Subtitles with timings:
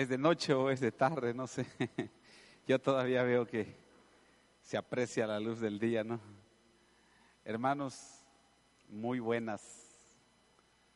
[0.00, 1.66] Es de noche o es de tarde, no sé.
[2.68, 3.74] Yo todavía veo que
[4.62, 6.20] se aprecia la luz del día, ¿no?
[7.44, 8.20] Hermanos,
[8.88, 9.60] muy buenas,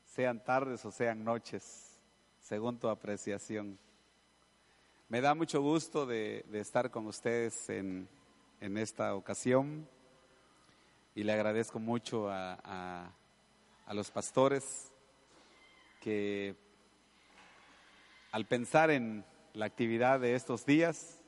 [0.07, 1.99] sean tardes o sean noches,
[2.43, 3.77] según tu apreciación.
[5.09, 8.09] Me da mucho gusto de, estar con ustedes en,
[8.61, 9.89] esta ocasión
[11.17, 13.11] y le agradezco mucho a,
[13.85, 14.93] a los pastores
[16.01, 16.62] que
[18.33, 21.23] al pensar en la actividad de estos días,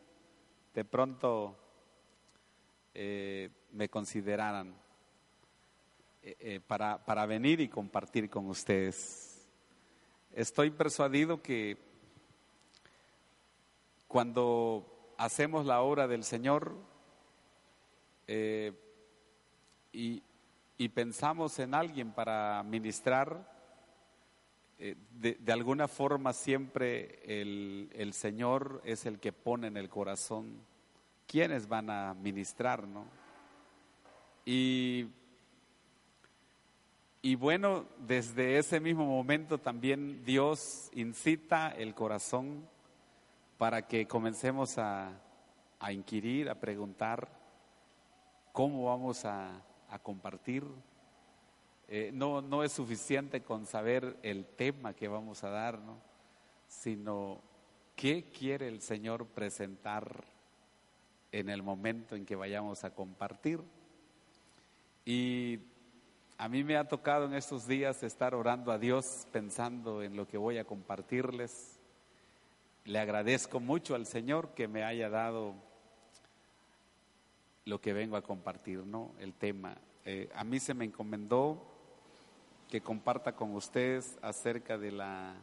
[0.73, 1.55] de pronto
[2.95, 4.75] eh, me consideraran
[6.23, 9.47] eh, eh, para, para venir y compartir con ustedes.
[10.33, 11.77] Estoy persuadido que
[14.09, 16.75] cuando hacemos la obra del Señor
[18.27, 18.73] y,
[20.79, 23.54] y pensamos en alguien para ministrar,
[24.79, 29.89] eh, de, de, alguna forma siempre el, el, Señor es el que pone en el
[29.89, 30.59] corazón
[31.27, 33.05] quiénes van a ministrar, ¿no?
[34.45, 35.07] Y,
[37.23, 42.69] y bueno, desde ese mismo momento también Dios incita el corazón
[43.57, 45.13] para que comencemos a,
[45.79, 47.29] a inquirir, a preguntar
[48.53, 50.65] cómo vamos a, a compartir
[51.89, 55.99] eh, no, no es suficiente con saber el tema que vamos a dar, ¿no?
[56.69, 57.41] sino
[57.97, 60.25] qué quiere el Señor presentar
[61.33, 63.61] en el momento en que vayamos a compartir.
[65.05, 65.61] Y
[66.39, 70.27] a mí me ha tocado en estos días estar orando a Dios pensando en lo
[70.27, 71.79] que voy a compartirles.
[72.85, 75.55] Le agradezco mucho al Señor que me haya dado
[77.65, 79.13] lo que vengo a compartir, ¿no?
[79.19, 79.77] El tema.
[80.05, 81.74] Eh, a mí se me encomendó
[82.75, 85.37] que comparta con ustedes acerca de la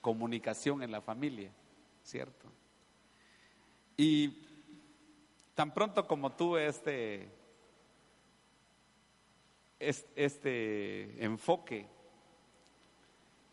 [0.00, 1.52] comunicación en la familia,
[2.02, 2.48] ¿cierto?
[3.96, 4.42] Y
[5.54, 7.28] tan pronto como tuve este,
[9.78, 11.86] este enfoque,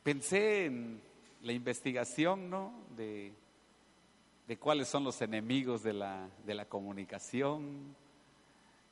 [0.01, 0.99] pensé en
[1.43, 2.73] la investigación, ¿no?
[2.97, 3.33] De,
[4.47, 7.95] de cuáles son los enemigos de la, de la comunicación.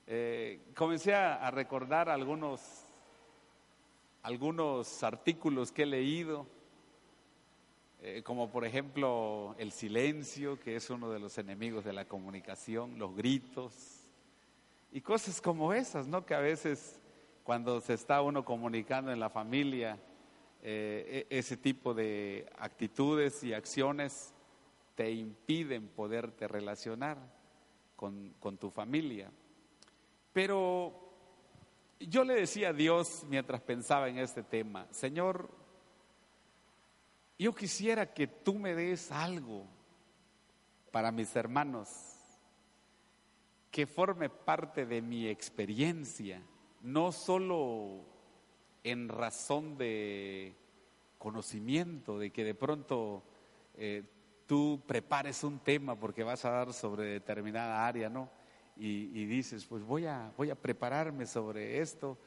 [0.06, 2.86] Eh, comencé a, a recordar algunos
[4.22, 6.46] algunos artículos que he leído,
[8.02, 12.98] eh, como por ejemplo el silencio, que es uno de los enemigos de la comunicación,
[12.98, 14.08] los gritos
[14.92, 16.26] y cosas como esas, ¿no?
[16.26, 17.00] Que a veces
[17.44, 19.98] cuando se está uno comunicando en la familia,
[20.62, 24.34] eh, e-, ese tipo de actitudes y acciones
[24.96, 27.18] te impiden poderte relacionar
[27.96, 29.32] con, con tu familia.
[30.34, 31.09] Pero
[32.00, 35.50] yo le decía a Dios mientras pensaba en este tema, Señor,
[37.38, 39.66] yo quisiera que tú me des algo
[40.92, 41.90] para mis hermanos,
[43.72, 46.42] que forme parte de mi experiencia,
[46.82, 48.06] no solo
[48.84, 50.56] en razón de
[51.18, 53.24] conocimiento, de que de pronto
[53.76, 54.04] eh,
[54.48, 58.30] tú prepares un tema porque vas a dar sobre determinada área, ¿no?
[58.80, 62.18] Y, dices, pues voy a, voy a prepararme sobre esto.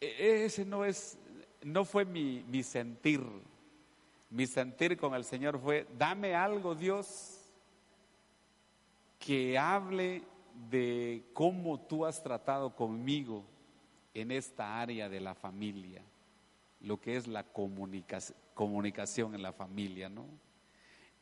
[0.00, 1.16] E, ese no es,
[1.62, 3.22] no fue mi, mi sentir.
[4.30, 7.40] Mi sentir con el Señor fue, dame algo, Dios,
[9.18, 10.22] que hable
[10.70, 13.44] de cómo tú has tratado conmigo
[14.14, 16.02] en esta área de la familia,
[16.80, 20.26] lo que es la comunicación, comunicación en la familia, ¿no?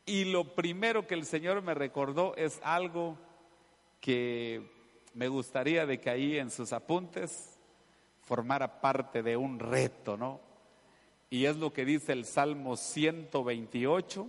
[0.06, 3.18] Y lo primero que el Señor me recordó es algo
[4.00, 4.62] que
[5.14, 7.58] me gustaría de que ahí en sus apuntes
[8.22, 10.40] formara parte de un reto, ¿no?
[11.30, 14.26] Y es lo que dice el Salmo 128,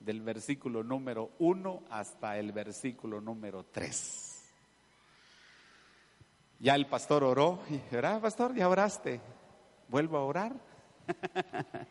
[0.00, 4.52] del versículo número 1 hasta el versículo número 3.
[6.60, 8.54] Ya el pastor oró, y ¿verdad, pastor?
[8.54, 9.20] ¿Ya oraste?
[9.88, 10.52] ¿Vuelvo a orar?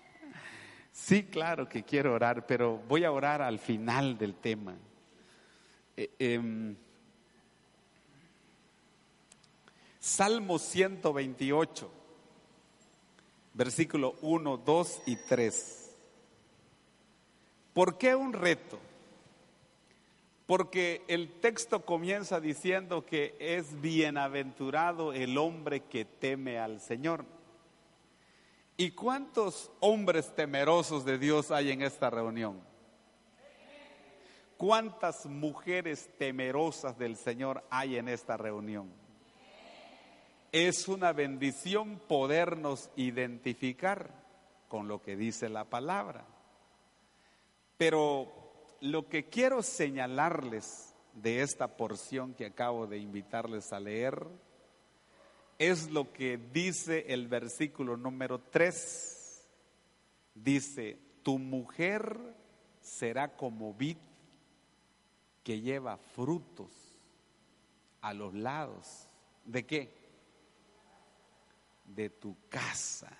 [0.92, 4.76] sí, claro que quiero orar, pero voy a orar al final del tema.
[5.96, 6.76] Eh, eh,
[10.04, 11.90] Salmo 128,
[13.54, 15.96] versículo 1, 2 y 3.
[17.72, 18.80] ¿Por qué un reto?
[20.46, 27.24] Porque el texto comienza diciendo que es bienaventurado el hombre que teme al Señor.
[28.76, 32.60] ¿Y cuántos hombres temerosos de Dios hay en esta reunión?
[34.58, 39.03] ¿Cuántas mujeres temerosas del Señor hay en esta reunión?
[40.54, 44.24] Es una bendición podernos identificar
[44.68, 46.28] con lo que dice la palabra.
[47.76, 48.32] Pero
[48.80, 54.28] lo que quiero señalarles de esta porción que acabo de invitarles a leer
[55.58, 59.48] es lo que dice el versículo número 3.
[60.36, 62.16] Dice, tu mujer
[62.80, 63.98] será como vid
[65.44, 66.70] que lleva frutos
[68.02, 69.08] a los lados.
[69.46, 70.03] ¿De qué?
[71.86, 73.16] De tu casa.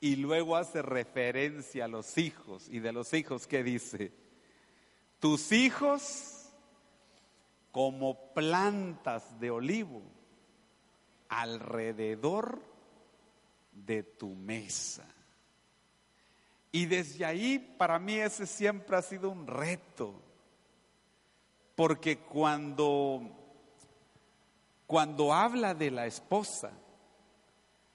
[0.00, 2.68] Y luego hace referencia a los hijos.
[2.68, 4.12] ¿Y de los hijos qué dice?
[5.18, 6.48] Tus hijos
[7.70, 10.02] como plantas de olivo
[11.28, 12.60] alrededor
[13.72, 15.06] de tu mesa.
[16.72, 20.14] Y desde ahí para mí ese siempre ha sido un reto.
[21.74, 23.36] Porque cuando
[24.86, 26.72] cuando habla de la esposa,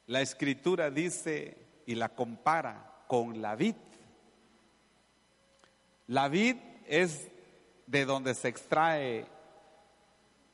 [0.08, 3.76] la escritura dice y la compara con la vid.
[6.08, 7.30] La vid es
[7.88, 9.26] de donde se extrae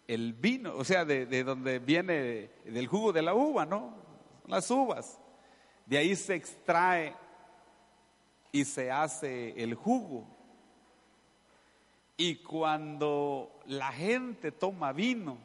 [0.07, 3.95] el vino, o sea, de, donde viene del jugo de la uva, ¿no?
[4.47, 5.19] Las uvas.
[5.85, 7.15] De ahí se extrae
[8.51, 10.25] y se hace el jugo.
[12.17, 15.37] Y cuando la gente toma vino,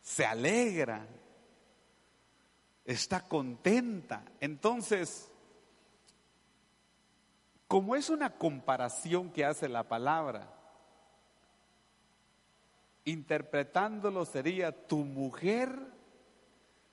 [0.00, 1.06] se alegra,
[2.86, 4.24] está contenta.
[4.40, 5.28] Entonces,
[7.66, 10.52] como es una comparación que hace la palabra,
[13.04, 15.76] interpretándolo sería, tu mujer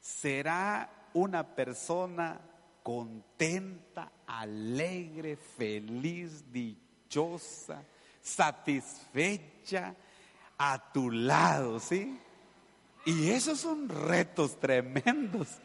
[0.01, 2.41] será una persona
[2.81, 7.83] contenta, alegre, feliz, dichosa,
[8.21, 9.95] satisfecha
[10.57, 12.19] a tu lado, ¿sí?
[13.05, 15.59] Y esos son retos tremendos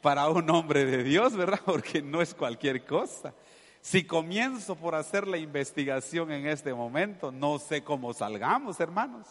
[0.00, 1.60] para un hombre de Dios, ¿verdad?
[1.64, 3.34] Porque no es cualquier cosa.
[3.80, 9.26] Si comienzo por hacer la investigación en este momento, no sé cómo salgamos, hermanos.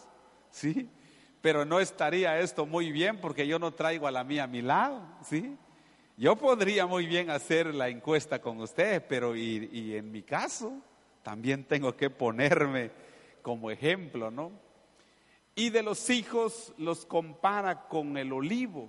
[0.50, 0.88] ¿Sí?
[1.40, 4.62] Pero no estaría esto muy bien porque yo no traigo a la mía a mi
[4.62, 5.56] lado, ¿sí?
[6.16, 10.72] Yo podría muy bien hacer la encuesta con ustedes, pero y, y en mi caso
[11.22, 12.90] también tengo que ponerme
[13.42, 14.50] como ejemplo, ¿no?
[15.54, 18.88] Y de los hijos los compara con el olivo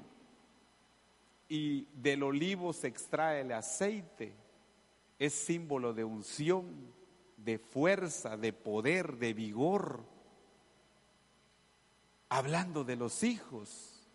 [1.50, 4.34] y del olivo se extrae el aceite.
[5.18, 6.94] Es símbolo de unción,
[7.36, 10.06] de fuerza, de poder, de vigor.
[12.30, 14.08] Hablando de los hijos.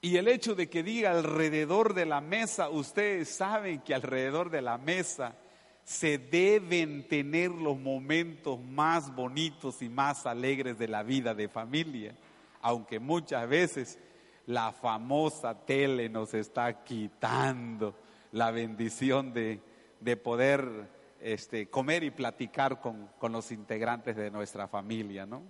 [0.00, 4.62] Y el hecho de que diga alrededor de la mesa, ustedes saben que alrededor de
[4.62, 5.36] la mesa
[5.84, 12.16] se deben tener los momentos más bonitos y más alegres de la vida de familia,
[12.60, 13.98] aunque muchas veces
[14.46, 17.94] la famosa tele nos está quitando
[18.32, 19.60] la bendición de,
[20.22, 20.88] poder
[21.20, 25.42] este, comer y platicar con, con, los integrantes de nuestra familia, ¿no?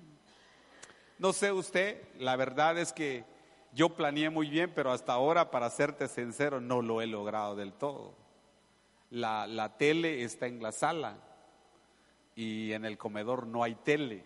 [1.19, 3.25] No sé usted, la verdad es que
[3.73, 7.73] yo planeé muy bien, pero hasta ahora, para serte sincero, no lo he logrado del
[7.73, 8.15] todo.
[9.11, 11.19] La, la tele está en la sala
[12.35, 14.25] y en el comedor no hay tele,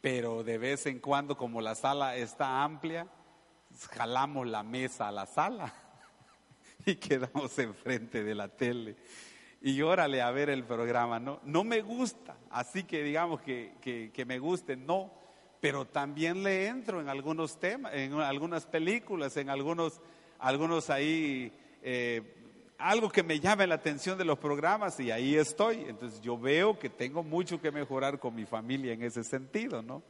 [0.00, 3.06] pero de vez en cuando, como la sala está amplia,
[3.92, 5.72] jalamos la mesa a la sala
[6.86, 8.96] y quedamos enfrente de la tele.
[9.60, 11.40] Y órale a ver el programa, ¿no?
[11.44, 13.72] No me gusta, así que digamos que,
[14.12, 15.10] que, me guste, no,
[15.58, 20.02] pero también le entro en algunos temas, en algunas películas, en algunos,
[20.38, 21.50] algunos ahí,
[21.82, 22.20] eh,
[22.76, 25.86] algo que me llame la atención de los programas y ahí estoy.
[25.88, 30.02] Entonces yo veo que tengo mucho que mejorar con mi familia en ese sentido, ¿no?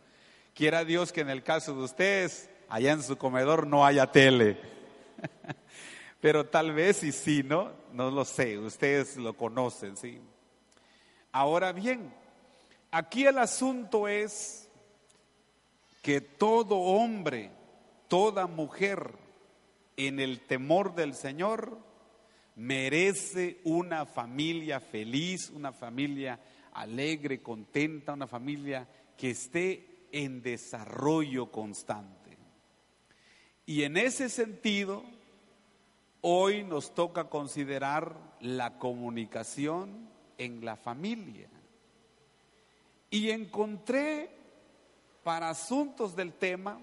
[0.52, 4.59] Quiera Dios que en el caso de ustedes allá en su comedor no haya tele.
[6.21, 7.71] Pero tal vez y sí, ¿no?
[7.93, 10.21] No lo sé, ustedes lo conocen, ¿sí?
[11.31, 12.12] Ahora bien,
[12.90, 14.69] aquí el asunto es
[16.02, 17.52] que todo hombre,
[18.09, 19.12] toda mujer
[19.97, 21.78] en el temor del Señor
[22.57, 26.40] merece una familia feliz, una familia
[26.73, 32.24] alegre, contenta, una familia que esté en desarrollo constante.
[33.66, 35.02] Y en ese sentido,
[36.21, 41.49] hoy nos toca considerar la comunicación en la familia.
[43.11, 44.30] Y encontré
[45.23, 46.80] para asuntos del tema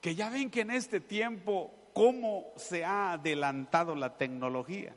[0.00, 4.94] que ya ven que en este tiempo cómo se ha adelantado la tecnología.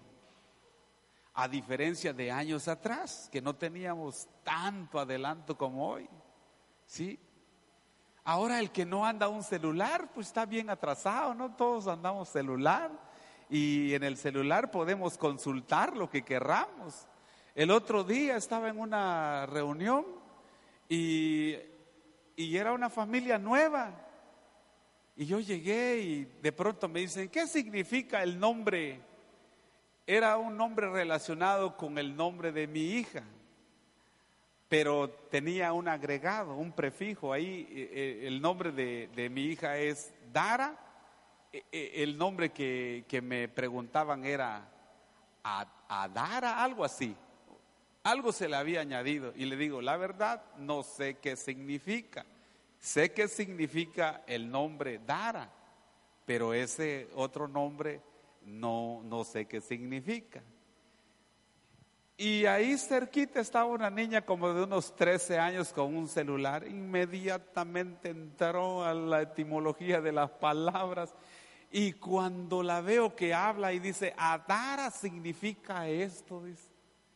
[1.33, 6.07] A diferencia de años atrás, que no teníamos tanto adelanto como hoy.
[6.85, 7.19] ¿Sí?
[8.25, 11.53] Ahora el que no anda un celular, pues está bien atrasado, ¿no?
[11.55, 12.89] Todos andamos celular
[13.49, 17.05] y en el celular podemos consultar lo que querramos.
[17.53, 20.05] El otro día estaba en una reunión
[20.87, 21.57] y,
[22.37, 23.93] y era una familia nueva.
[25.17, 29.01] Y yo llegué y de pronto me dicen, ¿qué significa el nombre?
[30.07, 33.23] Era un nombre relacionado con el nombre de mi hija
[34.73, 37.67] pero tenía un agregado, un prefijo ahí.
[37.69, 40.75] Eh, eh, el nombre de, mi hija es Dara.
[41.51, 44.67] Eh, el nombre que, me preguntaban era
[45.87, 47.15] Adara, algo así.
[48.01, 49.31] Algo se le había añadido.
[49.35, 52.25] Y le digo, la verdad, no sé qué significa.
[52.79, 55.51] Sé qué significa el nombre Dara,
[56.25, 58.01] pero ese otro nombre
[58.43, 60.41] no, no sé qué significa.
[62.25, 66.65] Y ahí cerquita estaba una niña como de unos 13 años con un celular.
[66.65, 71.13] Inmediatamente entró a la etimología de las palabras.
[71.69, 76.45] Y cuando la veo que habla y dice, Adara significa esto.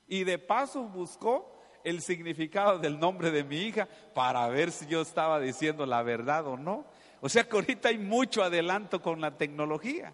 [0.09, 5.03] Y de paso buscó el significado del nombre de mi hija para ver si yo
[5.03, 6.85] estaba diciendo la verdad o no.
[7.21, 10.11] O sea que ahorita hay mucho adelanto con la tecnología.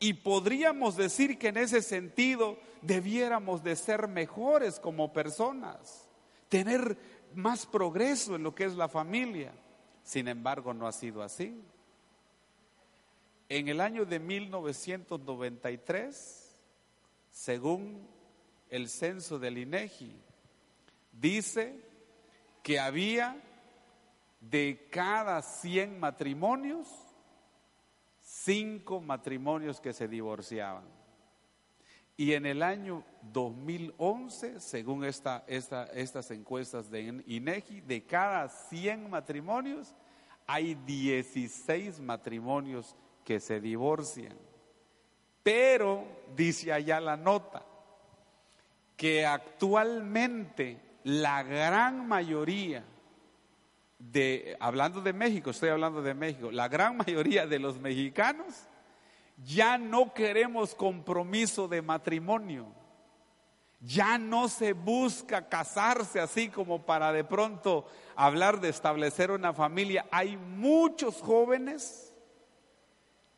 [0.00, 6.08] Y podríamos decir que en ese sentido debiéramos de ser mejores como personas,
[6.48, 6.96] tener
[7.34, 9.52] más progreso en lo que es la familia.
[10.02, 11.62] Sin embargo, no ha sido así.
[13.50, 16.56] En el año de 1993,
[17.30, 18.08] según
[18.70, 20.16] el censo del INEGI,
[21.12, 21.78] dice
[22.62, 23.36] que había
[24.40, 26.88] de cada 100 matrimonios,
[28.44, 30.84] cinco matrimonios que se divorciaban.
[32.16, 39.94] Y en el año 2011, según esta, estas encuestas de INEGI, de cada 100 matrimonios,
[40.46, 42.94] hay 16 matrimonios
[43.24, 44.36] que se divorcian.
[45.42, 46.04] Pero,
[46.36, 47.64] dice allá la nota,
[48.96, 52.84] que actualmente la gran mayoría
[54.00, 58.66] de, hablando de México, estoy hablando de México, la gran mayoría de los mexicanos
[59.44, 62.66] ya no queremos compromiso de matrimonio.
[63.82, 70.06] Ya no se busca casarse así como para de pronto hablar de establecer una familia.
[70.10, 72.14] Hay muchos jóvenes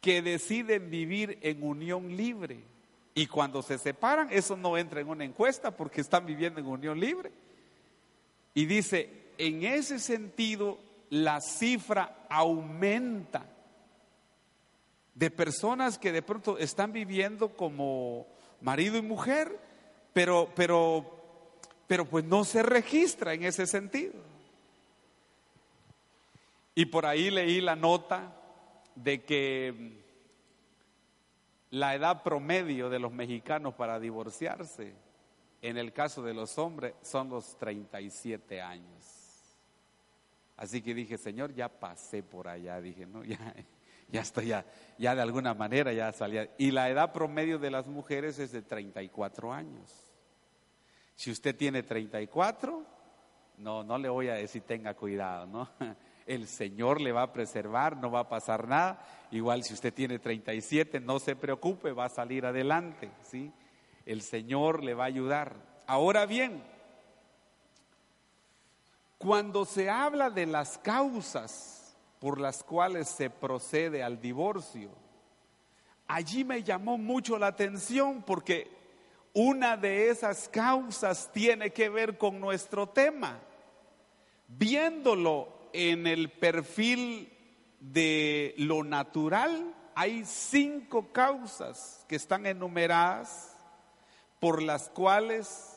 [0.01, 2.65] que deciden vivir en unión libre.
[3.15, 6.99] Y cuando se separan, eso no entra en una encuesta porque están viviendo en unión
[6.99, 7.31] libre.
[8.53, 10.79] Y dice, en ese sentido
[11.11, 13.45] la cifra aumenta
[15.15, 18.27] de personas que de pronto están viviendo como
[18.61, 19.59] marido y mujer,
[20.13, 21.05] pero, pero,
[21.87, 24.15] pero pues no se registra en ese sentido.
[26.75, 28.35] Y por ahí leí la nota
[28.95, 30.01] de que
[31.71, 34.95] la edad promedio de los mexicanos para divorciarse,
[35.61, 39.22] en el caso de los hombres, son los 37 años.
[40.63, 43.37] Así que dije, Señor, ya pasé por allá, dije, no, ya,
[44.09, 44.65] ya estoy, ya,
[44.97, 46.49] ya de alguna manera ya salía.
[46.57, 49.93] Y la edad promedio de las mujeres es de 34 años.
[51.17, 52.87] Si usted tiene 34,
[53.59, 55.69] no, no le voy a decir tenga cuidado, ¿no?
[56.27, 59.05] El Señor le va a preservar, no va a pasar nada.
[59.33, 63.53] Igual si usted tiene 37, no se preocupe, va a salir adelante, ¿sí?
[64.07, 65.57] El Señor le va a ayudar.
[65.89, 66.63] Ahora bien,
[69.23, 74.91] cuando se habla de las causas por las cuales se procede al divorcio,
[76.09, 78.69] allí me llamó mucho la atención porque
[79.33, 83.39] una de esas causas tiene que ver con nuestro tema.
[84.49, 87.33] Viéndolo en el perfil
[87.79, 93.57] de lo natural, hay cinco causas que están enumeradas
[94.41, 95.72] por las cuales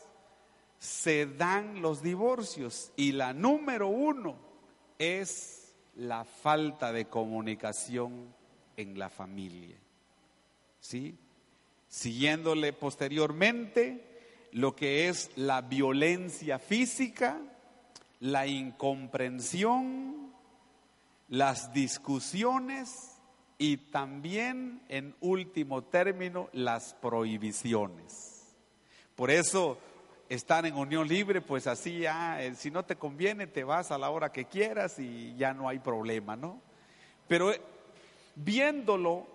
[0.85, 4.35] se dan los divorcios y la número uno
[4.99, 8.33] es la falta de comunicación
[8.77, 9.77] en la familia.
[10.79, 11.17] ¿Sí?
[11.89, 17.39] Siguiéndole posteriormente lo que es la violencia física,
[18.19, 20.31] la incomprensión,
[21.29, 23.17] las discusiones
[23.57, 28.55] y también en último término las prohibiciones.
[29.15, 29.79] Por eso
[30.29, 33.97] estar en unión libre, pues así ya, eh, si no te conviene, te vas a
[33.97, 36.61] la hora que quieras y ya no hay problema, ¿no?
[37.27, 37.61] Pero eh,
[38.35, 39.27] viéndolo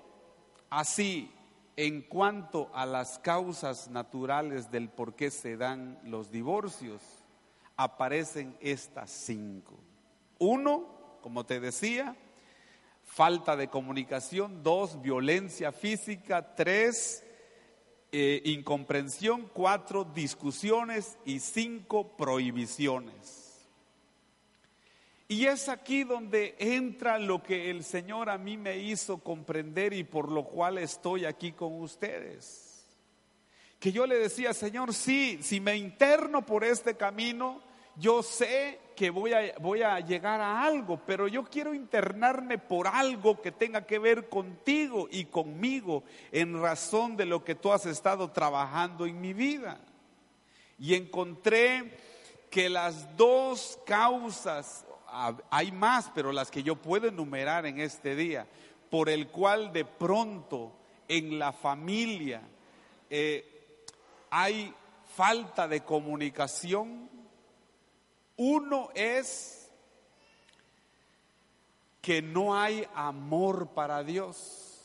[0.68, 1.32] así
[1.76, 7.00] en cuanto a las causas naturales del por qué se dan los divorcios,
[7.76, 9.78] aparecen estas cinco.
[10.38, 12.16] Uno, como te decía,
[13.04, 14.62] falta de comunicación.
[14.62, 16.54] Dos, violencia física.
[16.54, 17.24] Tres,
[18.12, 19.50] eh, incomprensión.
[19.52, 21.18] Cuatro, discusiones.
[21.24, 23.40] Y cinco, prohibiciones.
[25.30, 30.02] Y es aquí donde entra lo que el Señor a mí me hizo comprender y
[30.02, 32.84] por lo cual estoy aquí con ustedes.
[33.78, 37.62] Que yo le decía, Señor, sí, si me interno por este camino,
[37.94, 42.86] yo sé que voy a, voy a llegar a algo, pero yo quiero internarme por
[42.86, 47.86] algo que tenga que ver contigo y conmigo en razón de lo que tú has
[47.86, 49.80] estado trabajando en mi vida.
[50.78, 51.96] Y encontré
[52.50, 54.84] que las dos causas
[55.48, 58.46] hay más, pero las que yo puedo enumerar en este día,
[58.90, 60.74] por el cual de pronto
[61.08, 62.42] en la familia
[63.08, 63.78] eh,
[64.28, 64.74] hay
[65.16, 67.08] falta de comunicación.
[68.42, 69.70] Uno es
[72.00, 74.80] que no hay amor para Dios.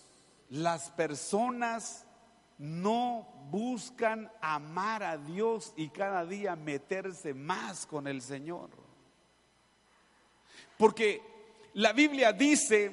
[0.50, 2.06] Las personas
[2.58, 8.72] no buscan amar a Dios y cada día meterse más con el Señor.
[10.78, 11.22] Porque
[11.76, 12.92] la Biblia dice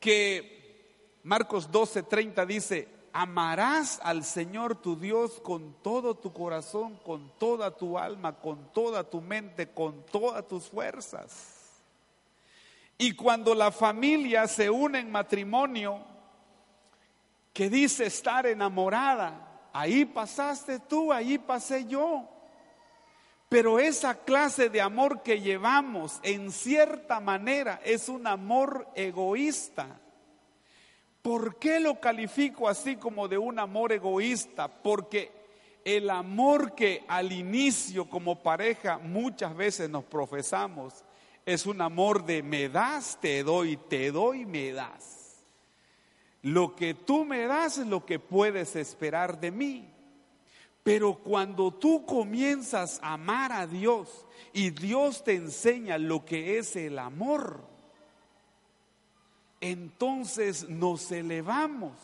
[0.00, 7.76] que Marcos 12:30 dice, amarás al Señor tu Dios con todo tu corazón, con toda
[7.76, 11.58] tu alma, con toda tu mente, con todas tus fuerzas.
[12.96, 16.04] Y cuando la familia se une en matrimonio,
[17.52, 22.28] que dice estar enamorada, ahí pasaste tú, ahí pasé yo.
[23.48, 30.00] Pero esa clase de amor que llevamos en cierta manera es un amor egoísta.
[31.28, 34.66] ¿Por qué lo califico así como de un amor egoísta?
[34.66, 35.30] Porque
[35.84, 41.04] el amor que al inicio como pareja muchas veces nos profesamos
[41.44, 45.44] es un amor de me das, te doy, te doy, me das.
[46.40, 49.86] Lo que tú me das es lo que puedes esperar de mí.
[50.82, 56.74] Pero cuando tú comienzas a amar a Dios y Dios te enseña lo que es
[56.74, 57.68] el amor,
[59.60, 61.96] entonces nos elevamos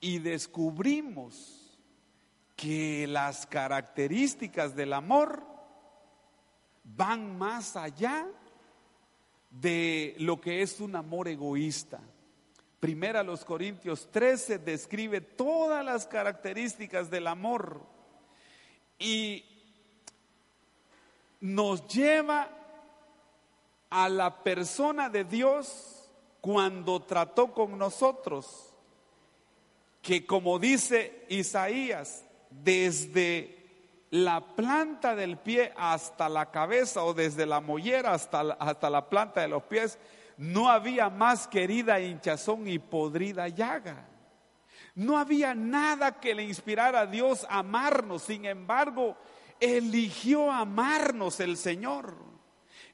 [0.00, 1.78] y descubrimos
[2.56, 5.42] que las características del amor
[6.84, 8.26] van más allá
[9.50, 12.00] de lo que es un amor egoísta.
[12.80, 17.80] Primera los Corintios 13 describe todas las características del amor
[18.98, 19.44] y
[21.40, 22.63] nos lleva
[23.96, 28.74] a la persona de Dios cuando trató con nosotros,
[30.02, 33.56] que como dice Isaías, desde
[34.10, 39.42] la planta del pie hasta la cabeza o desde la mollera hasta hasta la planta
[39.42, 39.96] de los pies,
[40.38, 44.08] no había más querida hinchazón y podrida llaga.
[44.96, 48.22] No había nada que le inspirara a Dios amarnos.
[48.24, 49.16] Sin embargo,
[49.60, 52.33] eligió amarnos el Señor.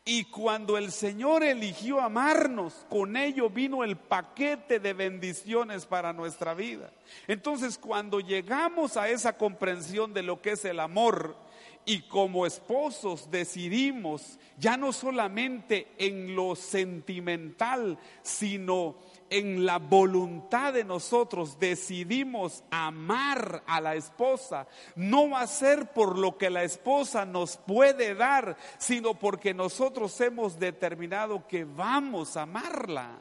[0.04, 6.54] Y cuando el Señor eligió amarnos, con ello vino el paquete de bendiciones para nuestra
[6.54, 6.90] vida.
[7.28, 11.36] Entonces, cuando llegamos a esa comprensión de lo que es el amor,
[11.84, 18.96] y como esposos decidimos ya no solamente en lo sentimental, sino
[19.30, 24.66] en la voluntad de nosotros decidimos amar a la esposa,
[24.96, 30.20] no va a ser por lo que la esposa nos puede dar, sino porque nosotros
[30.20, 33.18] hemos determinado que vamos a amarla.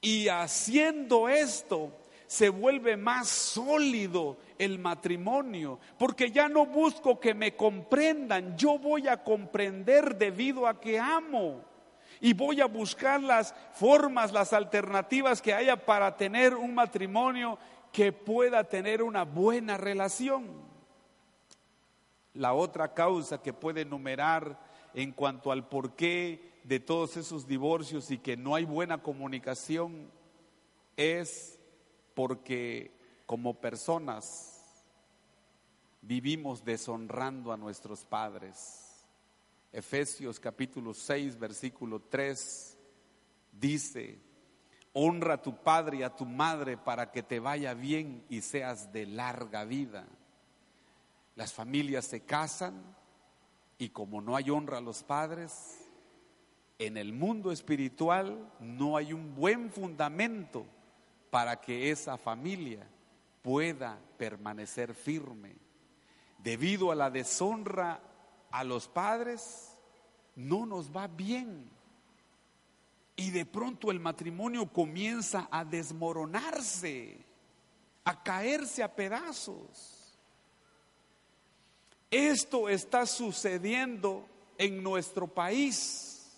[0.00, 1.92] Y haciendo esto,
[2.26, 9.06] se vuelve más sólido el matrimonio, porque ya no busco que me comprendan, yo voy
[9.06, 11.73] a comprender debido a que amo
[12.20, 17.58] y voy a buscar las formas, las alternativas que haya para tener un matrimonio
[17.92, 20.46] que pueda tener una buena relación.
[22.34, 24.58] La otra causa que puede enumerar
[24.94, 30.10] en cuanto al porqué de todos esos divorcios y que no hay buena comunicación
[30.96, 31.58] es
[32.14, 32.90] porque
[33.26, 34.54] como personas
[36.02, 38.83] vivimos deshonrando a nuestros padres.
[39.74, 42.78] Efesios capítulo 6, versículo 3
[43.50, 44.20] dice,
[44.92, 48.92] Honra a tu padre y a tu madre para que te vaya bien y seas
[48.92, 50.06] de larga vida.
[51.34, 52.84] Las familias se casan
[53.76, 55.76] y como no hay honra a los padres,
[56.78, 60.66] en el mundo espiritual no hay un buen fundamento
[61.30, 62.86] para que esa familia
[63.42, 65.56] pueda permanecer firme.
[66.38, 68.13] Debido a la deshonra
[68.54, 69.76] a los padres,
[70.36, 71.68] no nos va bien.
[73.16, 77.18] Y de pronto el matrimonio comienza a desmoronarse,
[78.04, 80.16] a caerse a pedazos.
[82.12, 84.24] Esto está sucediendo
[84.56, 86.32] en nuestro país.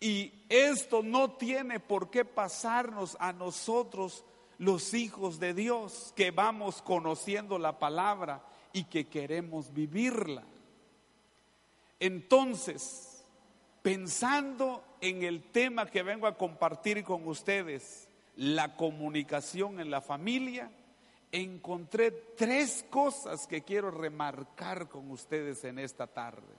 [0.00, 4.24] Y esto no tiene por qué pasarnos a nosotros
[4.56, 8.42] los hijos de Dios que vamos conociendo la palabra
[8.72, 10.42] y que queremos vivirla.
[12.00, 13.22] Entonces,
[13.82, 20.70] pensando en el tema que vengo a compartir con ustedes, la comunicación en la familia,
[21.30, 26.54] encontré tres cosas que quiero remarcar con ustedes en esta tarde,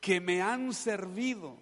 [0.00, 1.56] que me han servido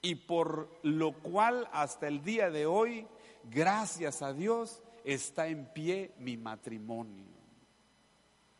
[0.00, 3.06] y por lo cual hasta el día de hoy,
[3.50, 7.41] gracias a Dios, está en pie mi matrimonio.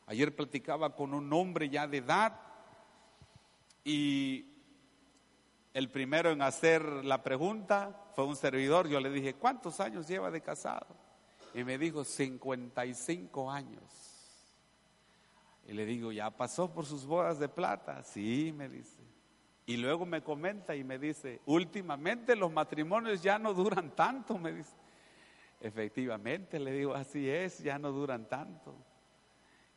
[0.07, 2.39] Ayer platicaba con un hombre ya de edad
[3.85, 4.47] y
[5.75, 8.89] el primero en hacer la pregunta fue un servidor.
[8.89, 10.87] Yo le dije, ¿cuántos años lleva de casado?
[11.55, 13.83] Y me dijo, 55 años.
[15.67, 18.03] Y le digo, ¿ya pasó por sus bodas de plata?
[18.03, 19.01] Sí, me dice.
[19.65, 24.53] Y luego me comenta y me dice, últimamente los matrimonios ya no duran tanto, me
[24.53, 24.75] dice.
[25.61, 28.75] Efectivamente, le digo, así es, ya no duran tanto.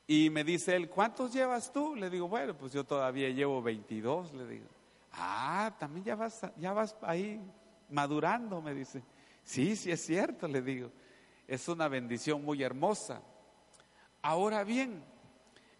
[0.07, 1.95] Y me dice él, ¿cuántos llevas tú?
[1.95, 4.67] Le digo, bueno, pues yo todavía llevo 22, le digo.
[5.13, 7.41] Ah, también ya vas, ya vas ahí
[7.89, 9.01] madurando, me dice.
[9.43, 10.91] Sí, sí es cierto, le digo.
[11.47, 13.21] Es una bendición muy hermosa.
[14.21, 15.03] Ahora bien,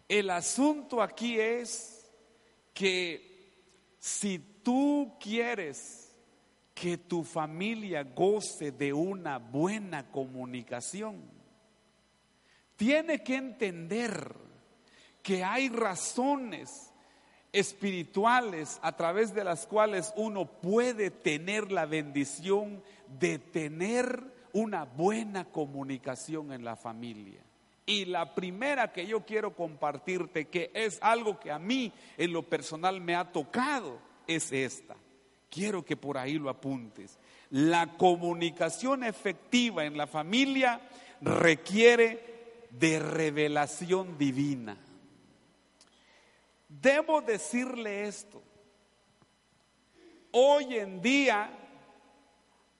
[0.08, 2.10] el asunto aquí es
[2.72, 3.52] que
[3.98, 6.14] si tú quieres
[6.74, 11.35] que tu familia goce de una buena comunicación,
[12.76, 14.34] tiene que entender
[15.22, 16.92] que hay razones
[17.52, 22.82] espirituales a través de las cuales uno puede tener la bendición
[23.18, 27.40] de tener una buena comunicación en la familia.
[27.86, 32.42] Y la primera que yo quiero compartirte, que es algo que a mí en lo
[32.42, 34.96] personal me ha tocado, es esta.
[35.48, 37.18] Quiero que por ahí lo apuntes.
[37.50, 40.80] La comunicación efectiva en la familia
[41.20, 42.35] requiere
[42.78, 44.76] de revelación divina.
[46.68, 48.42] Debo decirle esto.
[50.32, 51.50] Hoy en día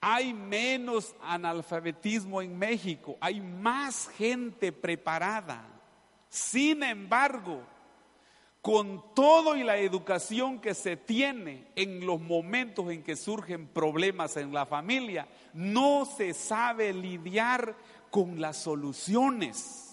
[0.01, 5.67] hay menos analfabetismo en México, hay más gente preparada.
[6.29, 7.63] Sin embargo,
[8.61, 14.37] con todo y la educación que se tiene en los momentos en que surgen problemas
[14.37, 17.77] en la familia, no se sabe lidiar
[18.11, 19.86] con las soluciones.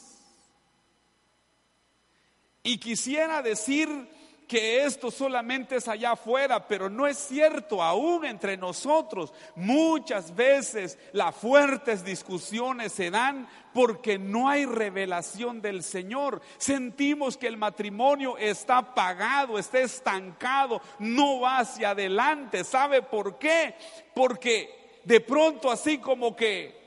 [2.64, 4.08] Y quisiera decir
[4.48, 9.34] que esto solamente es allá afuera, pero no es cierto, aún entre nosotros.
[9.56, 16.42] Muchas veces las fuertes discusiones se dan porque no hay revelación del Señor.
[16.58, 22.64] Sentimos que el matrimonio está apagado, está estancado, no va hacia adelante.
[22.64, 23.76] ¿Sabe por qué?
[24.14, 26.82] Porque de pronto así como que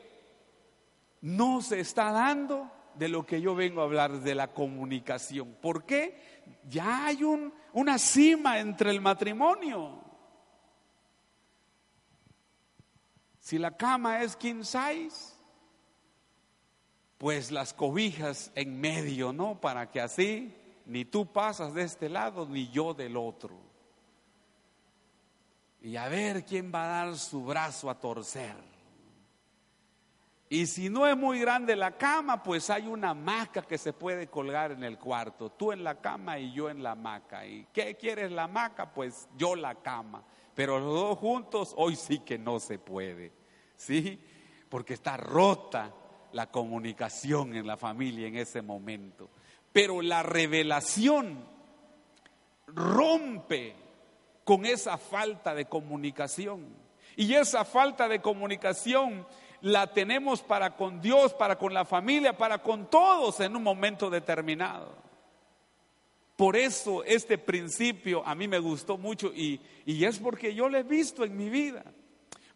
[1.20, 5.56] no se está dando de lo que yo vengo a hablar, de la comunicación.
[5.61, 6.42] ¿Por qué?
[6.68, 10.02] Ya hay un, una cima entre el matrimonio.
[13.40, 15.37] Si la cama es king size,
[17.18, 19.61] pues las cobijas en medio, ¿no?
[19.61, 20.54] Para que así
[20.87, 23.56] ni tú pasas de este lado ni yo del otro.
[25.80, 28.75] Y a ver quién va a dar su brazo a torcer.
[30.48, 34.28] Y si no es muy grande la cama, pues hay una hamaca que se puede
[34.28, 35.50] colgar en el cuarto.
[35.50, 37.44] Tú en la cama y yo en la hamaca.
[37.44, 38.92] ¿Y qué quieres la hamaca?
[38.92, 40.22] Pues yo la cama.
[40.54, 43.32] Pero los dos juntos hoy sí que no se puede.
[43.74, 44.20] ¿Sí?
[44.68, 45.92] Porque está rota
[46.32, 49.30] la comunicación en la familia en ese momento.
[49.72, 51.44] Pero la revelación
[52.68, 53.74] rompe
[54.44, 56.68] con esa falta de comunicación.
[57.16, 59.26] Y esa falta de comunicación
[59.62, 64.11] la tenemos para con Dios, para con la familia, para con todos en un momento
[64.11, 64.95] determinado.
[66.37, 70.77] Por eso este principio a mí me gustó mucho y, y es porque yo lo
[70.77, 71.83] he visto en mi vida.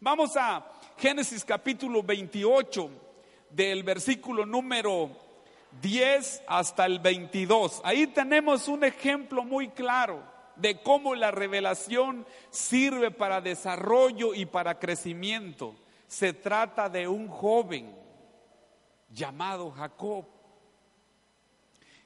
[0.01, 0.67] Vamos a
[0.99, 2.91] Génesis capítulo 28,
[3.51, 5.11] del versículo número
[5.81, 7.81] 10 hasta el 22.
[7.85, 10.23] Ahí tenemos un ejemplo muy claro
[10.57, 15.75] de cómo la revelación sirve para desarrollo y para crecimiento.
[16.11, 17.95] Se trata de un joven
[19.11, 20.27] llamado Jacob,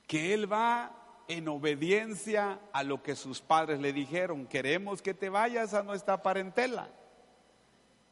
[0.07, 0.93] que él va
[1.27, 6.23] en obediencia a lo que sus padres le dijeron, queremos que te vayas a nuestra
[6.23, 6.91] parentela.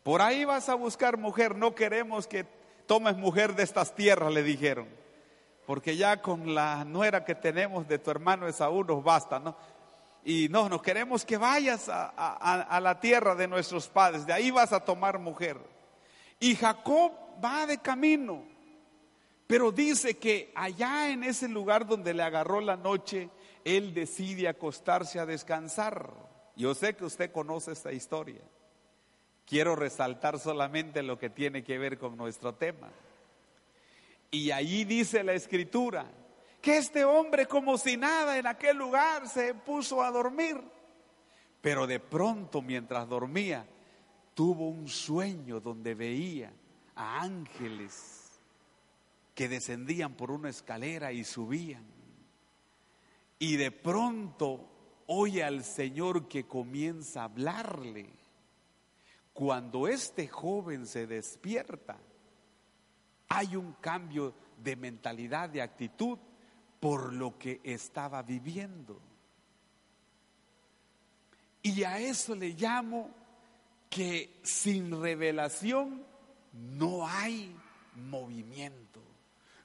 [0.03, 2.47] Por ahí vas a buscar mujer, no queremos que
[2.87, 4.89] tomes mujer de estas tierras, le dijeron,
[5.67, 9.55] porque ya con la nuera que tenemos de tu hermano Esaú nos basta, ¿no?
[10.25, 14.51] Y no, nos queremos que vayas a, a la tierra de nuestros padres, de ahí
[14.51, 15.59] vas a tomar mujer.
[16.43, 18.45] Y Jacob va de camino,
[19.47, 23.31] pero dice que allá en ese lugar donde le agarró la noche,
[23.65, 26.13] él decide acostarse a descansar.
[26.57, 28.41] Yo sé que usted conoce esta historia.
[29.47, 32.91] Quiero resaltar solamente lo que tiene que ver con nuestro tema.
[34.33, 36.07] Y allí dice la escritura
[36.61, 40.61] que este hombre como si nada en aquel lugar se puso a dormir.
[41.61, 43.65] Pero de pronto mientras dormía
[44.35, 46.53] tuvo un sueño donde veía
[46.95, 48.41] a ángeles
[49.35, 51.85] que descendían por una escalera y subían.
[53.39, 54.69] Y de pronto
[55.07, 58.11] oye al Señor que comienza a hablarle.
[59.33, 61.99] Cuando este joven se despierta,
[63.29, 66.19] hay un cambio de mentalidad, de actitud
[66.79, 69.01] por lo que estaba viviendo.
[71.63, 73.22] Y a eso le llamo
[73.93, 76.03] que sin revelación
[76.55, 77.55] no hay
[77.95, 79.03] movimiento,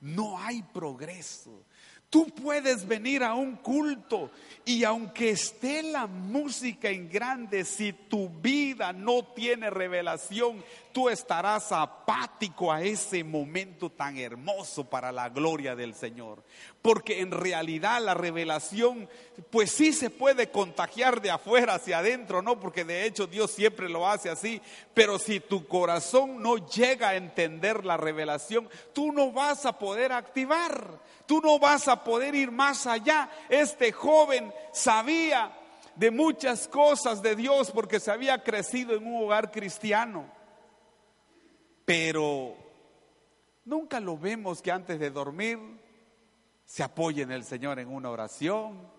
[0.02, 1.64] no hay progreso.
[2.10, 4.30] Tú puedes venir a un culto
[4.66, 10.62] y aunque esté la música en grande, si tu vida no tiene revelación,
[10.98, 16.42] tú estarás apático a ese momento tan hermoso para la gloria del Señor.
[16.82, 19.08] Porque en realidad la revelación,
[19.52, 22.60] pues sí se puede contagiar de afuera hacia adentro, ¿no?
[22.60, 24.60] Porque de hecho Dios siempre lo hace así.
[24.96, 30.12] Pero si tu corazón no llega a entender la revelación, tú no vas a poder
[30.12, 33.30] activar, tú no vas a poder ir más allá.
[33.50, 35.56] Este joven sabía
[35.96, 40.36] de muchas cosas de Dios porque se había crecido en un hogar cristiano.
[41.88, 42.54] Pero
[43.64, 45.58] nunca lo vemos que antes de dormir
[46.66, 48.92] se apoye en el Señor en una oración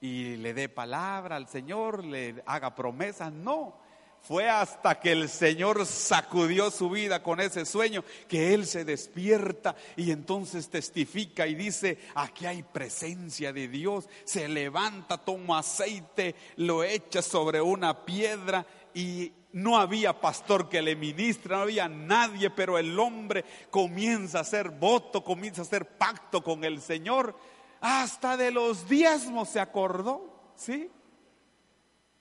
[0.00, 3.30] y le dé palabra al Señor, le haga promesas.
[3.30, 3.76] No,
[4.22, 9.76] fue hasta que el Señor sacudió su vida con ese sueño que Él se despierta
[9.94, 14.08] y entonces testifica y dice, aquí hay presencia de Dios.
[14.24, 20.96] Se levanta, toma aceite, lo echa sobre una piedra y no había pastor que le
[20.96, 26.42] ministre, no había nadie, pero el hombre comienza a hacer voto, comienza a hacer pacto
[26.42, 27.38] con el Señor.
[27.80, 30.90] Hasta de los diezmos se acordó, ¿sí?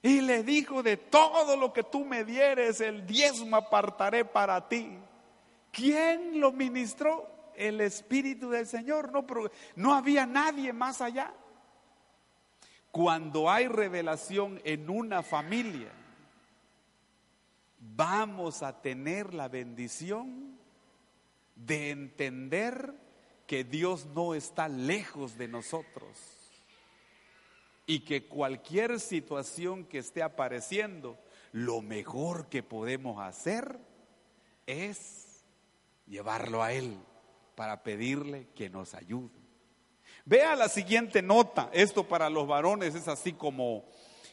[0.03, 4.99] Y le dijo, de todo lo que tú me dieres, el diezmo apartaré para ti.
[5.71, 7.51] ¿Quién lo ministró?
[7.55, 9.11] El Espíritu del Señor.
[9.11, 9.25] No,
[9.75, 11.33] no había nadie más allá.
[12.91, 15.91] Cuando hay revelación en una familia,
[17.95, 20.57] vamos a tener la bendición
[21.55, 22.93] de entender
[23.45, 26.17] que Dios no está lejos de nosotros
[27.85, 31.19] y que cualquier situación que esté apareciendo,
[31.51, 33.77] lo mejor que podemos hacer
[34.65, 35.43] es
[36.07, 36.97] llevarlo a Él
[37.55, 39.43] para pedirle que nos ayude.
[40.25, 43.83] Vea la siguiente nota, esto para los varones es así como,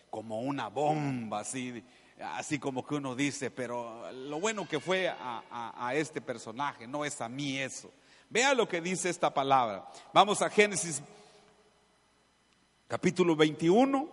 [0.09, 1.83] como una bomba, así
[2.23, 7.21] así como que uno dice, pero lo bueno que fue a, este personaje, no es
[7.21, 7.91] a mí eso.
[8.29, 9.89] Vea lo que dice esta palabra.
[10.13, 11.03] Vamos a Génesis
[12.87, 14.09] capítulo 21,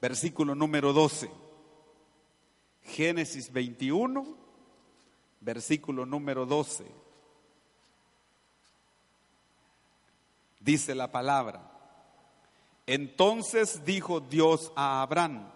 [0.00, 1.30] versículo número 12.
[2.82, 4.26] Génesis 21,
[5.40, 6.84] versículo número 12.
[10.60, 11.70] Dice la palabra.
[12.86, 15.50] Entonces dijo Dios a Abraham,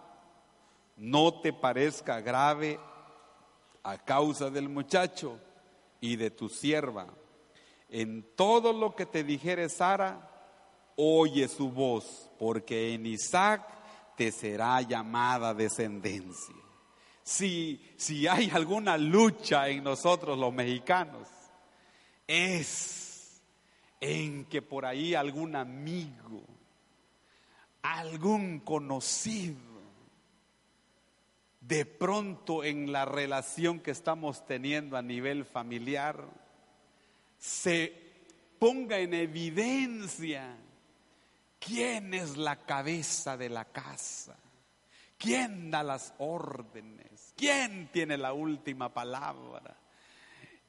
[0.97, 2.79] no te parezca grave
[3.83, 5.39] a causa del muchacho
[6.01, 7.07] y de tu sierva.
[7.89, 10.31] En todo lo que te dijere Sara,
[10.97, 13.63] oye su voz, porque en Isaac
[14.17, 16.55] te será llamada descendencia.
[17.23, 21.29] Si, si hay alguna lucha en nosotros los mexicanos,
[22.27, 23.43] es
[24.01, 26.45] en que por ahí algún amigo,
[27.83, 29.74] algún conocido,
[31.67, 36.29] de pronto en la relación que estamos teniendo a nivel familiar
[37.39, 38.05] se
[38.59, 40.57] ponga en evidencia
[41.59, 44.37] quién es la cabeza de la casa,
[45.17, 49.75] quién da las órdenes, quién tiene la última palabra.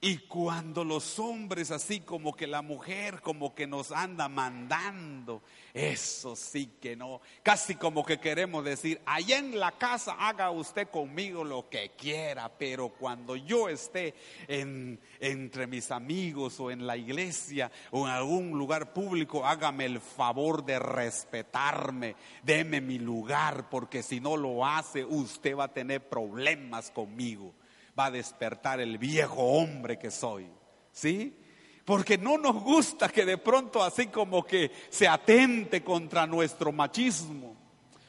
[0.02, 5.42] Y cuando los hombres, así como que la mujer, como que nos anda mandando,
[5.74, 7.22] eso sí que no.
[7.42, 12.50] Casi como que queremos decir, allá en la casa haga usted conmigo lo que quiera,
[12.50, 14.14] pero cuando yo esté
[14.48, 20.02] en, entre mis amigos o en la iglesia o en algún lugar público, hágame el
[20.02, 26.08] favor de respetarme, deme mi lugar, porque si no lo hace, usted va a tener
[26.08, 27.54] problemas conmigo
[27.98, 30.50] va a despertar el viejo hombre que soy.
[30.92, 31.38] ¿Sí?
[31.86, 37.56] Porque no nos gusta que de pronto así como que se atente contra nuestro machismo.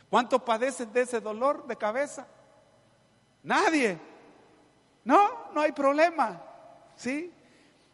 [0.09, 2.27] ¿Cuántos padecen de ese dolor de cabeza?
[3.43, 3.99] Nadie.
[5.05, 6.43] No, no hay problema.
[6.97, 7.31] ¿Sí?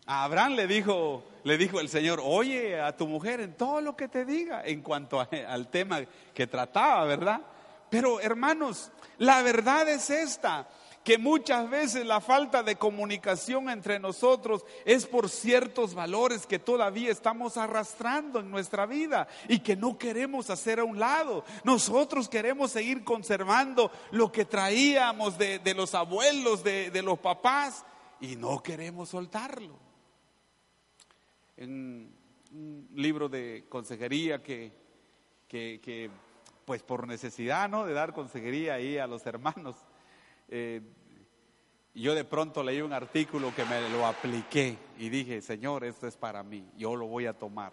[0.07, 3.97] A Abraham le dijo, le dijo el Señor, oye a tu mujer en todo lo
[3.97, 6.01] que te diga en cuanto al tema
[6.33, 7.41] que trataba, ¿verdad?
[7.91, 10.69] Pero hermanos, la verdad es esta
[11.05, 17.11] que muchas veces la falta de comunicación entre nosotros es por ciertos valores que todavía
[17.11, 21.45] estamos arrastrando en nuestra vida y que no queremos hacer a un lado.
[21.65, 27.85] Nosotros queremos seguir conservando lo que traíamos de, los abuelos, de, los papás,
[28.21, 29.77] y no queremos soltarlo.
[31.57, 32.15] En
[32.53, 34.73] un libro de consejería que,
[35.49, 36.11] que,
[36.65, 37.85] pues por necesidad, ¿no?
[37.85, 39.75] De dar consejería ahí a los hermanos
[40.55, 40.83] eh,
[41.95, 46.19] yo de pronto leí un artículo que me lo apliqué y dije, Señor, esto es
[46.19, 47.73] para mí, yo lo voy a tomar.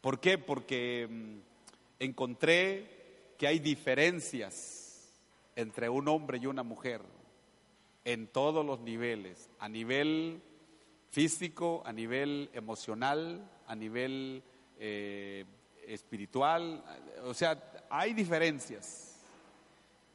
[0.00, 0.38] ¿Por qué?
[0.38, 1.38] Porque mm,
[1.98, 5.12] encontré que hay diferencias
[5.56, 7.02] entre un hombre y una mujer
[8.04, 10.40] en todos los niveles, a nivel
[11.10, 14.44] físico, a nivel emocional, a nivel
[14.78, 15.44] eh,
[15.88, 16.84] espiritual,
[17.24, 19.07] o sea, hay diferencias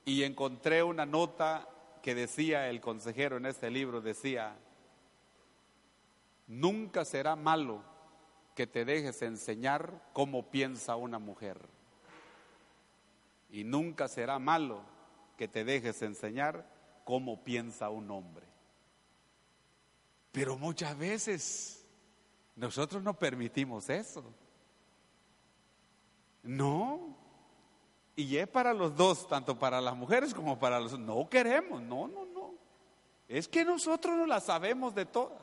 [0.05, 1.67] y encontré una nota
[2.01, 4.55] que decía el consejero en este libro, decía,
[6.47, 7.81] nunca será malo
[8.55, 11.59] que te dejes enseñar cómo piensa una mujer.
[13.49, 14.81] Y nunca será malo
[15.37, 16.67] que te dejes enseñar
[17.05, 18.45] cómo piensa un hombre.
[20.31, 21.85] Pero muchas veces
[22.55, 24.23] nosotros no permitimos eso.
[26.43, 27.15] No,
[28.15, 30.97] y es para los dos, tanto para las mujeres como para los...
[30.99, 32.53] No queremos, no, no, no.
[33.27, 35.41] Es que nosotros no las sabemos de todas.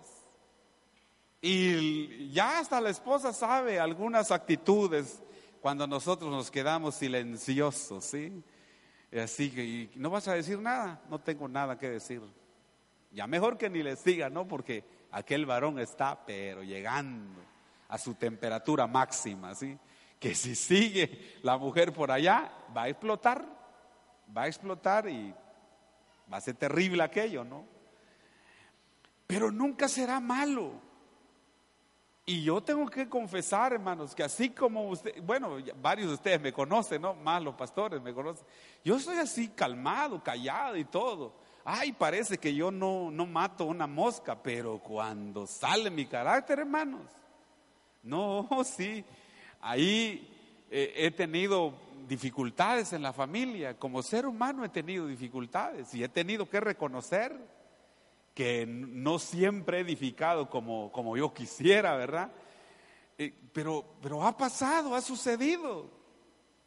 [1.41, 5.23] Y ya hasta la esposa sabe algunas actitudes
[5.61, 8.43] cuando nosotros nos quedamos silenciosos, ¿sí?
[9.13, 12.23] Así que, no vas a decir nada, no tengo nada que decir.
[13.11, 14.47] Ya mejor que ni le siga, ¿no?
[14.47, 17.41] Porque aquel varón está, pero llegando
[17.89, 19.77] a su temperatura máxima, ¿sí?
[20.21, 23.45] Que si sigue la mujer por allá, va a explotar,
[24.37, 25.35] va a explotar y
[26.33, 27.65] va a ser terrible aquello, ¿no?
[29.27, 30.73] Pero nunca será malo.
[32.27, 36.53] Y yo tengo que confesar, hermanos, que así como usted, bueno, varios de ustedes me
[36.53, 37.15] conocen, ¿no?
[37.15, 38.47] Más los pastores me conocen.
[38.85, 41.35] Yo soy así calmado, callado y todo.
[41.65, 47.11] Ay, parece que yo no, no mato una mosca, pero cuando sale mi carácter, hermanos,
[48.03, 49.05] no, sí,
[49.61, 50.29] Ahí
[50.71, 51.75] eh, he tenido
[52.09, 57.37] dificultades en la familia, como ser humano he tenido dificultades y he tenido que reconocer
[58.35, 62.33] que no siempre he edificado como, como yo quisiera, ¿verdad?
[63.19, 65.91] Eh, pero, pero ha pasado, ha sucedido.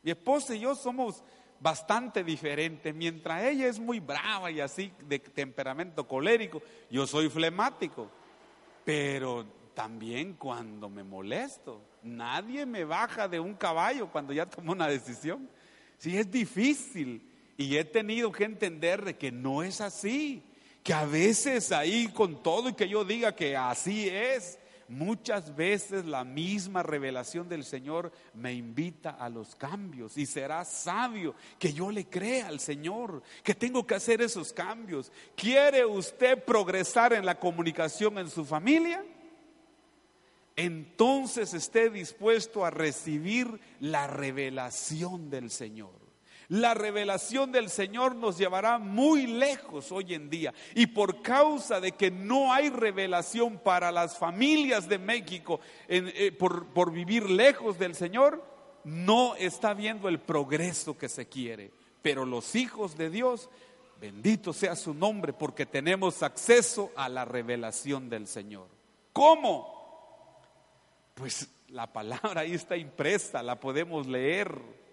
[0.02, 1.24] Mi esposa y yo somos
[1.60, 2.94] bastante diferentes.
[2.94, 8.10] Mientras ella es muy brava y así de temperamento colérico, yo soy flemático.
[8.86, 14.88] Pero también cuando me molesto, nadie me baja de un caballo cuando ya tomo una
[14.88, 15.50] decisión.
[15.98, 17.22] Sí, es difícil.
[17.58, 20.44] Y he tenido que entender de que no es así.
[20.84, 26.06] Que a veces ahí con todo y que yo diga que así es, muchas veces
[26.06, 31.90] la misma revelación del Señor me invita a los cambios y será sabio que yo
[31.90, 35.12] le crea al Señor, que tengo que hacer esos cambios.
[35.36, 39.04] ¿Quiere usted progresar en la comunicación en su familia?
[40.56, 45.92] Entonces esté dispuesto a recibir la revelación del Señor.
[46.50, 50.54] La revelación del Señor nos llevará muy lejos hoy en día.
[50.76, 56.68] Y por causa de que no hay revelación para las familias de México eh, por,
[56.68, 58.46] por vivir lejos del Señor,
[58.84, 61.72] no está viendo el progreso que se quiere.
[62.02, 63.50] Pero los hijos de Dios
[64.04, 68.68] Bendito sea su nombre porque tenemos acceso a la revelación del Señor.
[69.14, 69.83] ¿Cómo?
[71.14, 74.84] Pues la palabra ahí está impresa, la podemos leer.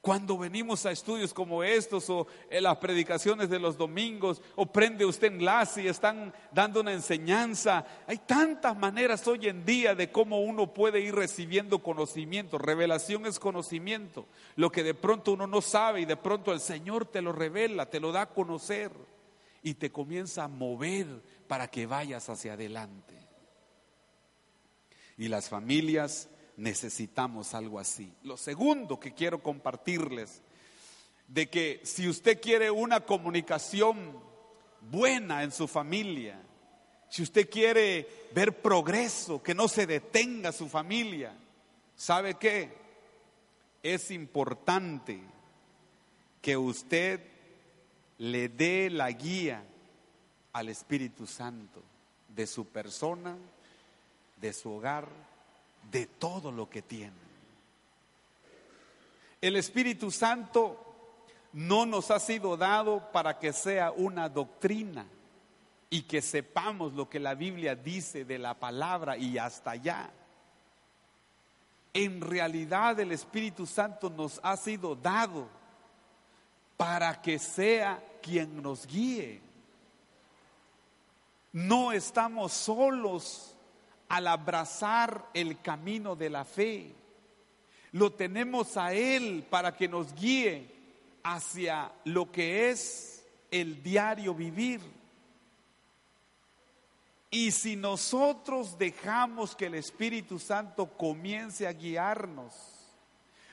[0.00, 5.06] Cuando venimos a estudios como estos o en las predicaciones de los domingos o prende
[5.06, 10.42] usted enlace y están dando una enseñanza, hay tantas maneras hoy en día de cómo
[10.42, 12.58] uno puede ir recibiendo conocimiento.
[12.58, 14.26] Revelación es conocimiento,
[14.56, 17.88] lo que de pronto uno no sabe y de pronto el Señor te lo revela,
[17.88, 18.92] te lo da a conocer
[19.62, 21.06] y te comienza a mover
[21.48, 23.23] para que vayas hacia adelante.
[25.16, 28.12] Y las familias necesitamos algo así.
[28.22, 30.42] Lo segundo que quiero compartirles,
[31.28, 34.18] de que si usted quiere una comunicación
[34.90, 36.40] buena en su familia,
[37.08, 41.32] si usted quiere ver progreso, que no se detenga su familia,
[41.96, 42.70] ¿sabe qué?
[43.82, 45.20] Es importante
[46.42, 47.20] que usted
[48.18, 49.64] le dé la guía
[50.52, 51.82] al Espíritu Santo
[52.28, 53.36] de su persona,
[54.36, 55.08] de su hogar,
[55.90, 57.24] de todo lo que tiene.
[59.40, 60.80] El Espíritu Santo
[61.52, 65.06] no nos ha sido dado para que sea una doctrina
[65.90, 70.10] y que sepamos lo que la Biblia dice de la palabra y hasta allá.
[71.92, 75.48] En realidad el Espíritu Santo nos ha sido dado
[76.76, 79.40] para que sea quien nos guíe.
[81.52, 83.53] No estamos solos
[84.08, 86.94] al abrazar el camino de la fe.
[87.92, 90.68] Lo tenemos a Él para que nos guíe
[91.22, 94.80] hacia lo que es el diario vivir.
[97.30, 102.54] Y si nosotros dejamos que el Espíritu Santo comience a guiarnos,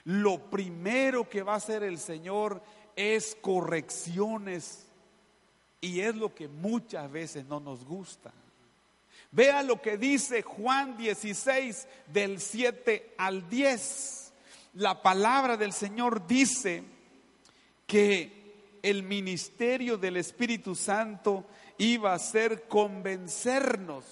[0.04, 2.62] lo primero que va a hacer el Señor
[2.95, 4.88] es correcciones.
[5.80, 8.32] Y es lo que muchas veces no nos gusta.
[9.32, 14.34] Vea lo que dice Juan 16 del 7 al 10.
[14.73, 16.84] La palabra del Señor dice
[17.88, 21.45] que el ministerio del Espíritu Santo
[21.77, 24.05] iba a ser convencernos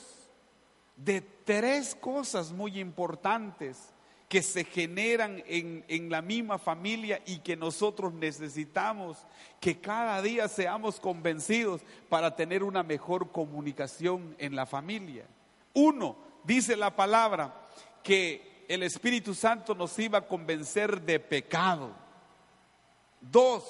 [0.95, 3.78] de tres cosas muy importantes
[4.30, 9.17] que se generan en, en, la misma familia y que nosotros necesitamos
[9.59, 15.25] que cada día seamos convencidos para tener una mejor comunicación en la familia.
[15.73, 17.67] Uno, dice la palabra,
[18.03, 21.91] que el Espíritu Santo nos iba a convencer de pecado.
[23.19, 23.63] Dos,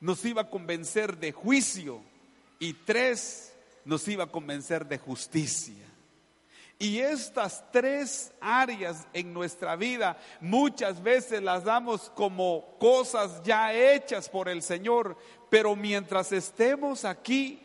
[0.00, 2.02] nos iba a convencer de juicio.
[2.58, 5.87] Y tres, nos iba a convencer de justicia.
[6.80, 14.28] Y estas tres áreas en nuestra vida muchas veces las damos como cosas ya hechas
[14.28, 15.16] por el Señor,
[15.50, 17.60] pero mientras estemos aquí,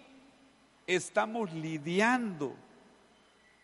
[0.87, 2.55] estamos lidiando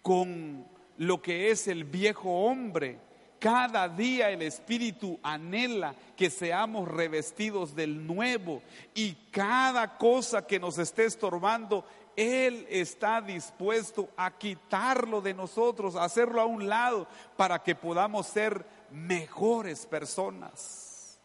[0.03, 2.99] con lo que es el viejo hombre.
[3.39, 8.61] Cada día el Espíritu anhela que seamos revestidos del nuevo
[8.93, 11.85] y cada cosa que nos esté estorbando,
[12.19, 17.07] él está dispuesto a quitarlo de nosotros, a hacerlo a un lado
[17.37, 21.17] para que podamos ser mejores personas.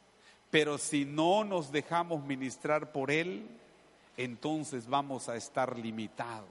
[0.53, 3.45] Pero si no nos dejamos ministrar por Él,
[4.17, 6.47] entonces vamos a estar limitados.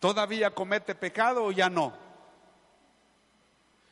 [0.00, 1.92] ¿Todavía comete pecado o ya no?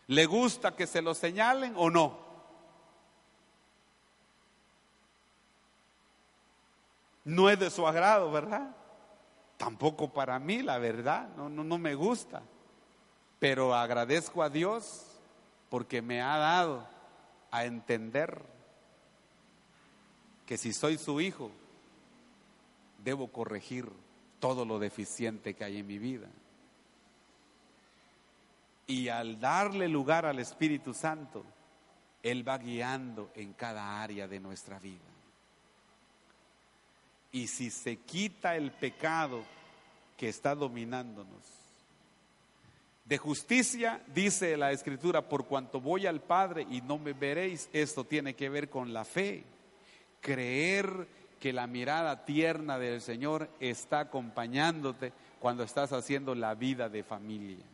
[0.09, 2.28] ¿Le gusta que se lo señalen o no?
[7.29, 8.75] No es de su agrado, ¿verdad?
[9.59, 12.41] Tampoco para mí, la verdad, no, no, no me gusta.
[13.39, 15.05] Pero agradezco a Dios
[15.69, 16.89] porque me ha dado
[17.51, 18.43] a entender
[20.47, 21.51] que si soy su hijo,
[23.05, 23.87] debo corregir
[24.41, 26.29] todo lo deficiente que hay en mi vida.
[28.87, 31.45] Y al darle lugar al Espíritu Santo,
[32.23, 35.18] Él va guiando en cada área de nuestra vida.
[37.33, 39.43] Y si se quita el pecado
[40.17, 41.59] que está dominándonos,
[43.05, 48.05] de justicia, dice la escritura, por cuanto voy al Padre y no me veréis, esto
[48.05, 49.45] tiene que ver con la fe.
[50.21, 51.09] Creer
[51.41, 57.65] que la mirada tierna del Señor está acompañándote cuando estás haciendo la vida de familia.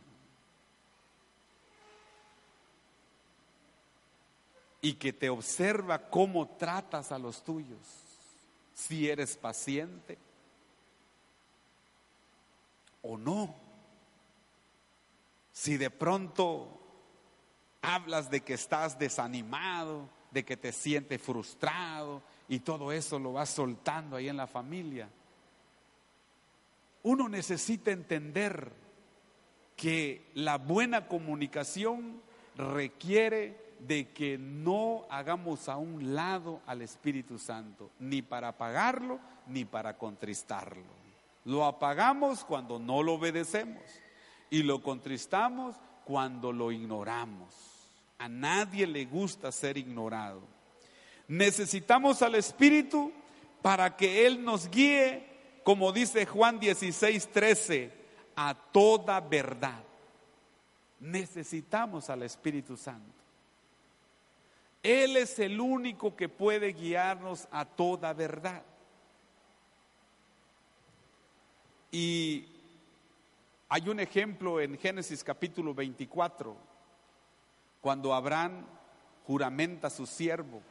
[4.81, 8.04] Y que te observa cómo tratas a los tuyos
[8.75, 10.17] si eres paciente
[13.01, 13.55] o no.
[15.51, 16.67] Si de pronto
[17.81, 23.49] hablas de que estás desanimado, de que te sientes frustrado y todo eso lo vas
[23.49, 25.09] soltando ahí en la familia.
[27.03, 28.73] Uno necesita entender
[29.77, 32.21] que la buena comunicación
[32.57, 39.65] requiere de que no hagamos a un lado al Espíritu Santo, ni para apagarlo, ni
[39.65, 40.83] para contristarlo.
[41.45, 43.83] Lo apagamos cuando no lo obedecemos
[44.49, 47.53] y lo contristamos cuando lo ignoramos.
[48.17, 50.41] A nadie le gusta ser ignorado.
[51.27, 53.11] Necesitamos al Espíritu
[53.61, 55.25] para que Él nos guíe,
[55.63, 57.91] como dice Juan 16, 13,
[58.35, 59.83] a toda verdad.
[60.99, 63.24] Necesitamos al Espíritu Santo.
[64.85, 68.61] Él es el único que puede guiarnos a toda verdad.
[71.91, 72.45] Y
[73.67, 76.55] hay un ejemplo en Génesis capítulo 24,
[77.81, 78.63] cuando Abraham
[79.25, 80.61] juramenta a su siervo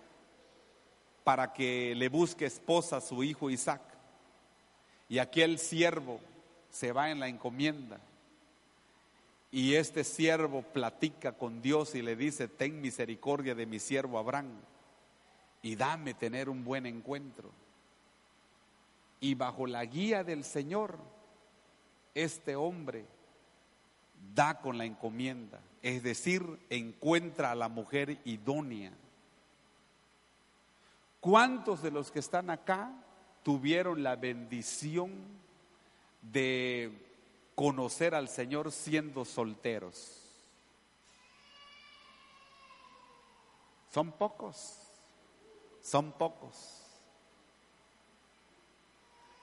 [1.25, 3.83] para que le busque esposa a su hijo Isaac.
[5.09, 6.21] Y aquel siervo
[6.71, 7.99] se va en la encomienda.
[9.55, 14.51] Y este siervo platica con Dios y le dice, ten misericordia de mi siervo Abraham
[15.63, 17.53] y dame tener un buen encuentro.
[19.21, 20.99] Y bajo la guía del Señor,
[22.17, 23.07] este hombre
[24.35, 28.91] da con la encomienda, es decir, encuentra a la mujer idónea.
[31.21, 32.91] ¿Cuántos de los que están acá
[33.45, 35.13] tuvieron la bendición
[36.23, 37.04] de
[37.55, 40.21] conocer al Señor siendo solteros?
[43.93, 44.77] Son pocos,
[45.81, 46.81] son pocos.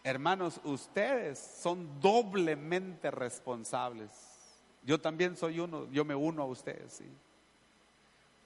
[0.03, 4.09] Hermanos, ustedes son doblemente responsables.
[4.83, 7.09] Yo también soy uno, yo me uno a ustedes, ¿sí?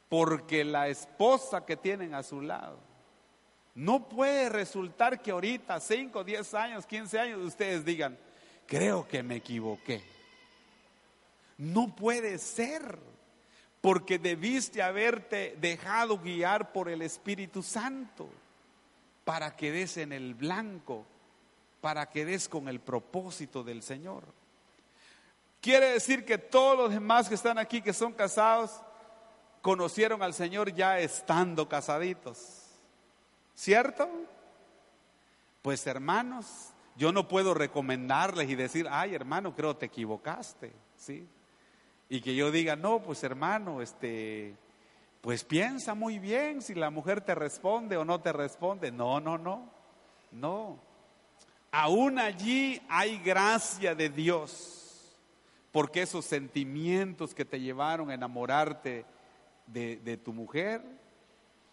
[0.09, 2.77] Porque la esposa que tienen a su lado,
[3.73, 8.17] no puede resultar que ahorita, 5, 10 años, 15 años, ustedes digan,
[8.67, 10.03] creo que me equivoqué.
[11.57, 12.99] No puede ser,
[13.81, 18.29] porque debiste haberte dejado guiar por el Espíritu Santo
[19.23, 21.05] para que des en el blanco
[21.85, 24.23] para que des con el propósito del Señor.
[25.61, 28.71] Quiere decir que todos los demás que están aquí, que son casados,
[29.61, 32.63] conocieron al Señor ya estando casaditos.
[33.53, 34.09] ¿Cierto?
[35.61, 41.27] Pues hermanos, yo no puedo recomendarles y decir, ay hermano, creo te equivocaste, ¿sí?
[42.09, 44.55] Y que yo diga, no, pues hermano, este,
[45.21, 48.91] pues piensa muy bien si la mujer te responde o no te responde.
[48.91, 49.67] No, no, no,
[50.31, 50.79] no.
[51.71, 55.17] Aún allí hay gracia de Dios,
[55.71, 59.03] porque esos sentimientos que te llevaron a enamorarte
[59.67, 60.83] de, tu mujer,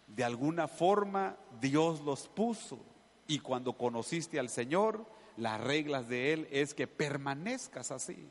[0.07, 2.79] de alguna forma Dios los puso.
[3.27, 5.05] Y cuando conociste al Señor,
[5.37, 8.27] las reglas de Él es que permanezcas así.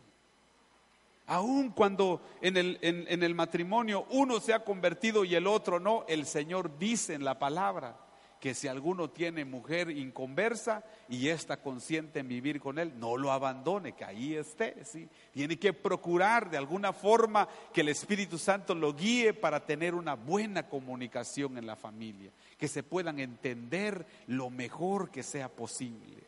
[1.26, 6.04] Aún cuando en el, en el, matrimonio uno se ha convertido y el otro no,
[6.08, 7.96] el Señor dice en la palabra
[8.42, 13.30] que si alguno tiene mujer inconversa y está consciente en vivir con él, no lo
[13.30, 15.08] abandone, que ahí esté, ¿sí?
[15.30, 20.14] Tiene que procurar de alguna forma que el Espíritu Santo lo guíe para tener una
[20.14, 22.32] buena comunicación en la familia,
[22.62, 26.22] que se puedan entender lo mejor que sea posible.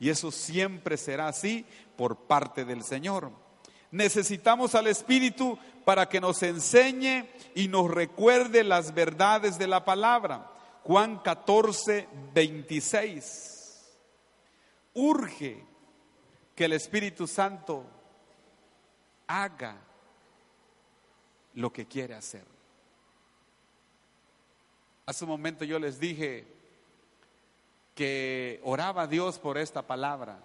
[0.00, 1.64] Y eso siempre será así
[1.96, 3.30] por parte del Señor.
[3.92, 10.50] Necesitamos al Espíritu para que nos enseñe y nos recuerde las verdades de la palabra.
[10.82, 13.86] Juan 14, 26.
[14.94, 15.64] Urge
[16.56, 17.84] que el Espíritu Santo
[19.28, 19.76] haga
[21.54, 22.55] lo que quiere hacer.
[25.06, 26.44] Hace un momento yo les dije
[27.94, 30.40] que oraba a Dios por esta palabra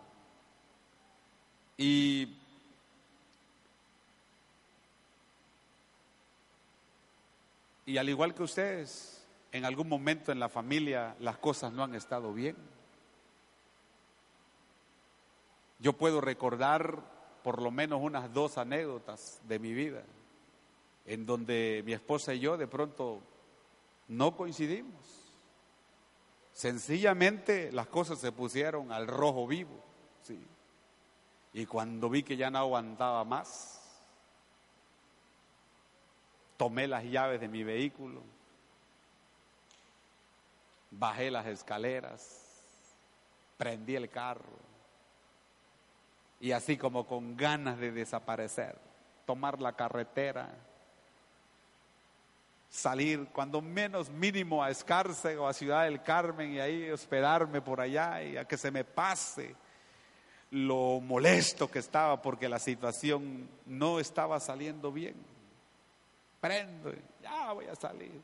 [1.77, 2.37] y
[7.87, 11.95] y al igual que ustedes en algún momento en la familia las cosas no han
[11.95, 12.55] estado bien.
[15.79, 17.01] Yo puedo recordar
[17.43, 20.03] por lo menos unas dos anécdotas de mi vida
[21.07, 23.23] en donde mi esposa y yo de pronto
[24.11, 24.93] no coincidimos.
[26.53, 29.83] Sencillamente las cosas se pusieron al rojo vivo.
[30.23, 30.39] ¿sí?
[31.53, 33.81] Y cuando vi que ya no aguantaba más,
[36.57, 38.21] tomé las llaves de mi vehículo
[40.91, 42.37] bajé las escaleras,
[43.57, 44.59] prendí el carro
[46.39, 48.77] y así como con ganas de desaparecer,
[49.25, 50.49] tomar la carretera
[52.71, 57.81] salir cuando menos mínimo a Escárcega o a Ciudad del Carmen y ahí hospedarme por
[57.81, 59.53] allá y a que se me pase
[60.51, 65.15] lo molesto que estaba porque la situación no estaba saliendo bien.
[66.39, 68.21] Prendo, ya voy a salir.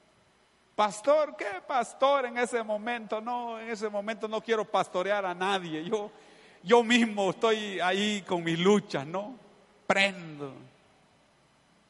[0.75, 3.19] Pastor, ¿qué pastor en ese momento?
[3.19, 5.83] No, en ese momento no quiero pastorear a nadie.
[5.83, 6.09] Yo,
[6.63, 9.35] yo mismo estoy ahí con mis luchas, ¿no?
[9.85, 10.53] Prendo.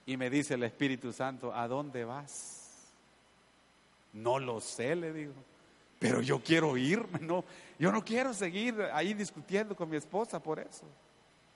[0.07, 2.87] Y me dice el Espíritu Santo, ¿a dónde vas?
[4.13, 5.33] No lo sé, le digo,
[5.99, 7.43] pero yo quiero irme, no,
[7.77, 10.85] yo no quiero seguir ahí discutiendo con mi esposa por eso.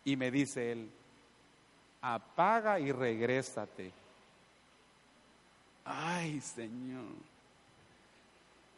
[0.03, 0.91] Y me dice él,
[2.01, 3.93] apaga y regrésate.
[5.85, 7.05] Ay, Señor,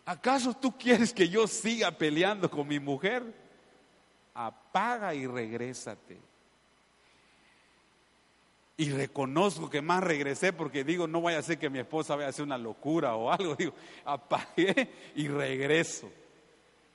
[0.06, 3.24] ¿acaso tú quieres que yo siga peleando con mi mujer?
[4.36, 6.20] Apaga y regrésate.
[8.76, 12.28] Y reconozco que más regresé porque digo, no vaya a ser que mi esposa vaya
[12.28, 13.56] a hacer una locura o algo.
[13.58, 16.12] Digo, apagué y regreso.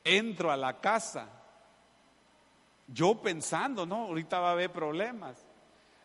[0.03, 1.29] Entro a la casa.
[2.89, 5.37] Yo pensando, no, ahorita va a haber problemas.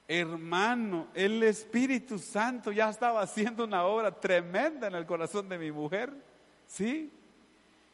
[0.08, 5.72] Hermano, el Espíritu Santo ya estaba haciendo una obra tremenda en el corazón de mi
[5.72, 6.14] mujer.
[6.68, 7.12] ¿Sí?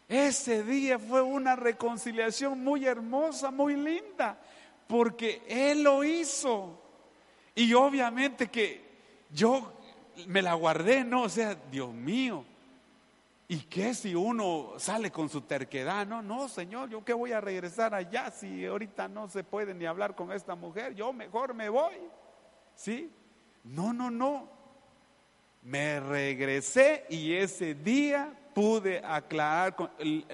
[0.07, 4.37] Ese día fue una reconciliación muy hermosa, muy linda,
[4.87, 6.88] porque Él lo hizo.
[7.59, 8.81] Y obviamente que
[9.33, 9.73] yo
[10.27, 12.45] me la guardé, no, o sea, Dios mío.
[13.49, 16.07] ¿Y qué si uno sale con su terquedad?
[16.07, 19.85] No, no, Señor, yo qué voy a regresar allá si ahorita no se puede ni
[19.85, 21.95] hablar con esta mujer, yo mejor me voy.
[22.75, 23.11] ¿Sí?
[23.65, 24.47] No, no, no.
[25.61, 29.89] Me regresé y ese día pude aclarar con,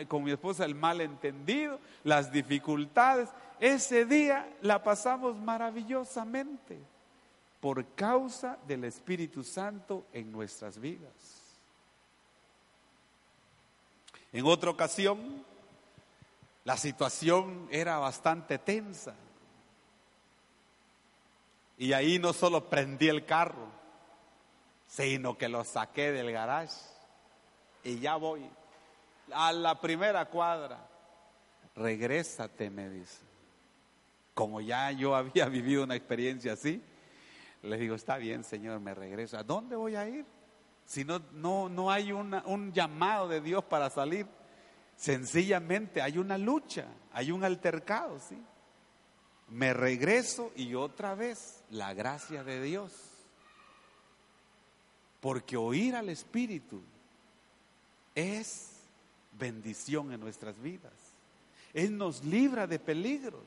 [0.07, 3.29] con mi esposa el malentendido, las dificultades.
[3.59, 6.77] Ese día la pasamos maravillosamente
[7.65, 11.57] por causa del Espíritu Santo en nuestras vidas.
[14.31, 15.43] En otra ocasión,
[16.63, 19.15] la situación era bastante tensa.
[21.79, 23.67] Y ahí no solo prendí el carro,
[24.85, 26.83] sino que lo saqué del garage.
[27.83, 28.47] Y ya voy
[29.31, 30.87] a la primera cuadra.
[31.75, 33.23] Regrésate, me dice.
[34.35, 36.79] Como ya yo había vivido una experiencia así,
[37.65, 39.37] le digo, está bien, Señor, me regreso.
[39.37, 40.25] ¿A dónde voy a ir?
[40.85, 44.27] Si no, no, no hay un llamado de Dios para salir.
[44.95, 48.37] Sencillamente hay una lucha, hay un altercado, ¿sí?
[49.49, 52.93] Me regreso y otra vez la gracia de Dios.
[55.19, 56.81] Porque oír al Espíritu
[58.13, 58.71] es
[59.33, 60.93] bendición en nuestras vidas.
[61.73, 63.43] Él nos libra de peligros.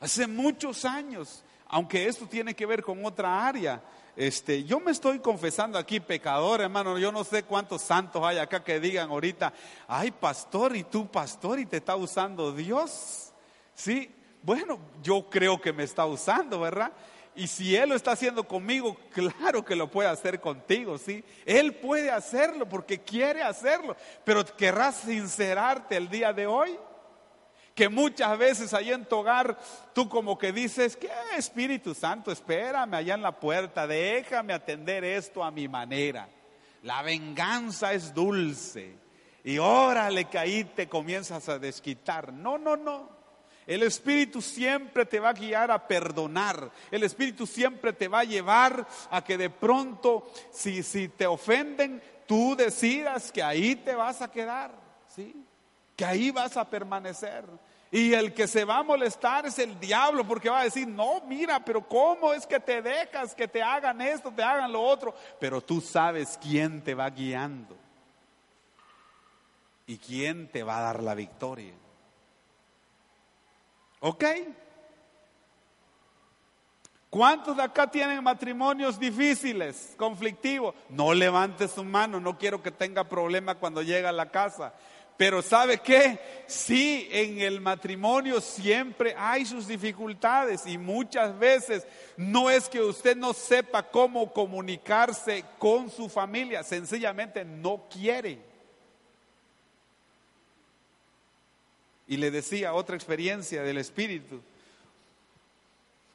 [0.00, 3.82] Hace muchos años aunque esto tiene que ver con otra área.
[4.14, 6.98] Este, yo me estoy confesando aquí pecador, hermano.
[6.98, 9.54] Yo no sé cuántos santos hay acá que digan ahorita,
[9.88, 13.32] ay, pastor, y tú, pastor, y te está usando Dios.
[13.74, 16.92] Sí, bueno, yo creo que me está usando, ¿verdad?
[17.34, 21.24] Y si Él lo está haciendo conmigo, claro que lo puede hacer contigo, ¿sí?
[21.46, 26.78] Él puede hacerlo porque quiere hacerlo, pero querrás sincerarte el día de hoy
[27.74, 29.58] que muchas veces ahí en tu hogar
[29.94, 32.30] tú como que dices, ¿qué Espíritu Santo?
[32.30, 36.28] Espérame allá en la puerta, déjame atender esto a mi manera.
[36.82, 38.96] La venganza es dulce
[39.44, 42.32] y órale que ahí te comienzas a desquitar.
[42.32, 43.22] No, no, no.
[43.66, 46.70] El Espíritu siempre te va a guiar a perdonar.
[46.90, 52.02] El Espíritu siempre te va a llevar a que de pronto, si, si te ofenden,
[52.26, 54.72] tú decidas que ahí te vas a quedar.
[55.08, 55.34] ¿sí?
[55.96, 57.44] Que ahí vas a permanecer.
[57.90, 61.20] Y el que se va a molestar es el diablo, porque va a decir, no,
[61.26, 65.14] mira, pero ¿cómo es que te dejas que te hagan esto, te hagan lo otro?
[65.38, 67.76] Pero tú sabes quién te va guiando
[69.86, 71.74] y quién te va a dar la victoria.
[74.00, 74.24] ¿Ok?
[77.10, 80.74] ¿Cuántos de acá tienen matrimonios difíciles, conflictivos?
[80.88, 84.72] No levantes su mano, no quiero que tenga problema cuando llega a la casa.
[85.22, 86.18] Pero ¿sabe qué?
[86.48, 93.16] Sí, en el matrimonio siempre hay sus dificultades y muchas veces no es que usted
[93.16, 98.40] no sepa cómo comunicarse con su familia, sencillamente no quiere.
[102.08, 104.42] Y le decía otra experiencia del Espíritu,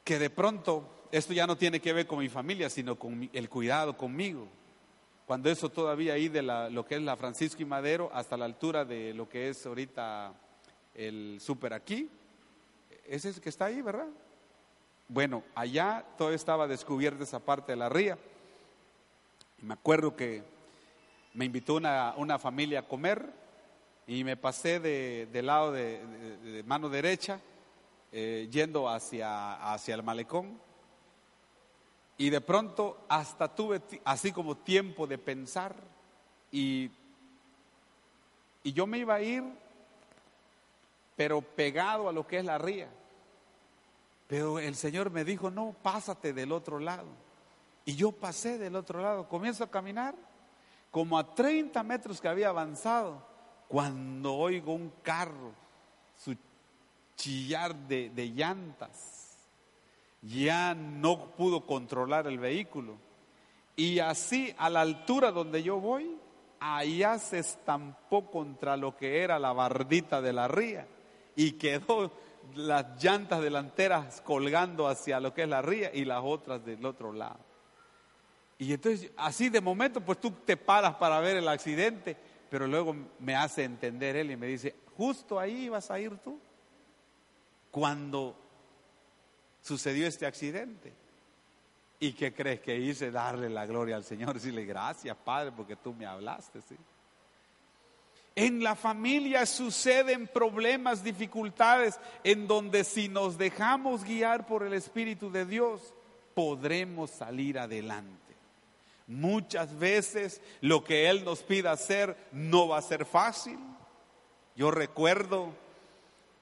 [0.04, 3.48] que de pronto esto ya no tiene que ver con mi familia, sino con el
[3.48, 4.48] cuidado conmigo
[5.28, 8.86] cuando eso todavía ahí de lo que es la Francisco y Madero hasta la altura
[8.86, 10.32] de lo que es ahorita
[10.94, 12.08] el súper aquí,
[13.04, 14.08] ese es el que está ahí, ¿verdad?
[15.06, 18.16] Bueno, allá todo estaba descubierta esa parte de la ría.
[19.60, 20.42] Y me acuerdo que
[21.34, 23.30] me invitó una, una familia a comer
[24.06, 26.06] y me pasé de, del lado de,
[26.42, 27.38] de, mano derecha,
[28.12, 30.58] eh, yendo hacia, hacia el malecón.
[32.18, 35.74] Y de pronto hasta tuve así como tiempo de pensar
[36.50, 36.90] y,
[38.64, 39.44] y yo me iba a ir,
[41.16, 42.88] pero pegado a lo que es la ría.
[44.26, 47.06] Pero el Señor me dijo, no, pásate del otro lado.
[47.84, 50.14] Y yo pasé del otro lado, comienzo a caminar,
[50.90, 53.22] como a 30 metros que había avanzado,
[53.68, 55.52] cuando oigo un carro,
[56.16, 56.36] su
[57.16, 59.17] chillar de, de llantas,
[60.22, 62.96] ya no pudo controlar el vehículo.
[63.76, 66.16] Y así, a la altura donde yo voy,
[66.60, 70.86] allá se estampó contra lo que era la bardita de la ría
[71.36, 72.12] y quedó
[72.54, 77.12] las llantas delanteras colgando hacia lo que es la ría y las otras del otro
[77.12, 77.38] lado.
[78.58, 82.16] Y entonces, así de momento, pues tú te paras para ver el accidente,
[82.50, 86.40] pero luego me hace entender él y me dice, justo ahí vas a ir tú,
[87.70, 88.34] cuando
[89.68, 90.92] sucedió este accidente.
[92.00, 93.10] ¿Y qué crees que hice?
[93.10, 96.76] Darle la gloria al Señor, decirle gracias, Padre, porque tú me hablaste, ¿sí?
[98.34, 105.30] En la familia suceden problemas, dificultades, en donde si nos dejamos guiar por el Espíritu
[105.30, 105.92] de Dios,
[106.34, 108.14] podremos salir adelante.
[109.08, 113.58] Muchas veces lo que Él nos pida hacer no va a ser fácil.
[114.54, 115.52] Yo recuerdo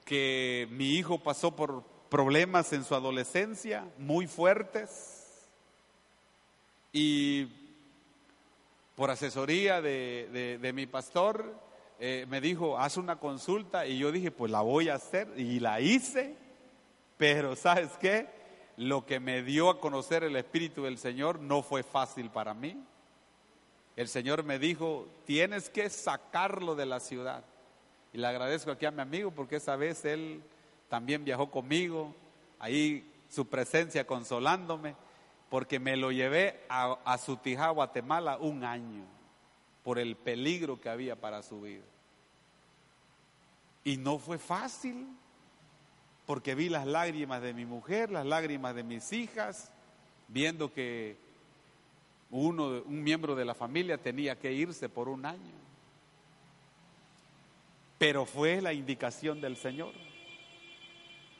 [0.05, 5.47] que mi hijo pasó por problemas en su adolescencia muy fuertes
[6.91, 7.47] y
[8.95, 11.53] por asesoría de, de mi pastor
[11.99, 15.59] eh, me dijo, haz una consulta y yo dije, pues la voy a hacer y
[15.59, 16.35] la hice,
[17.17, 18.27] pero ¿sabes qué?
[18.77, 22.77] Lo que me dio a conocer el Espíritu del Señor no fue fácil para mí.
[23.95, 27.43] El Señor me dijo, tienes que sacarlo de la ciudad.
[28.13, 30.43] Y le agradezco aquí a mi amigo porque esa vez él
[30.89, 32.15] también viajó conmigo,
[32.59, 34.95] ahí su presencia consolándome,
[35.49, 39.03] porque me lo llevé a, a Sutijá, Guatemala, un año
[39.83, 41.85] por el peligro que había para su vida.
[43.83, 45.07] Y no fue fácil,
[46.25, 49.71] porque vi las lágrimas de mi mujer, las lágrimas de mis hijas,
[50.27, 51.15] viendo que
[52.31, 55.55] uno, un miembro de la familia tenía que irse por un año.
[57.97, 59.93] Pero fue la indicación del Señor.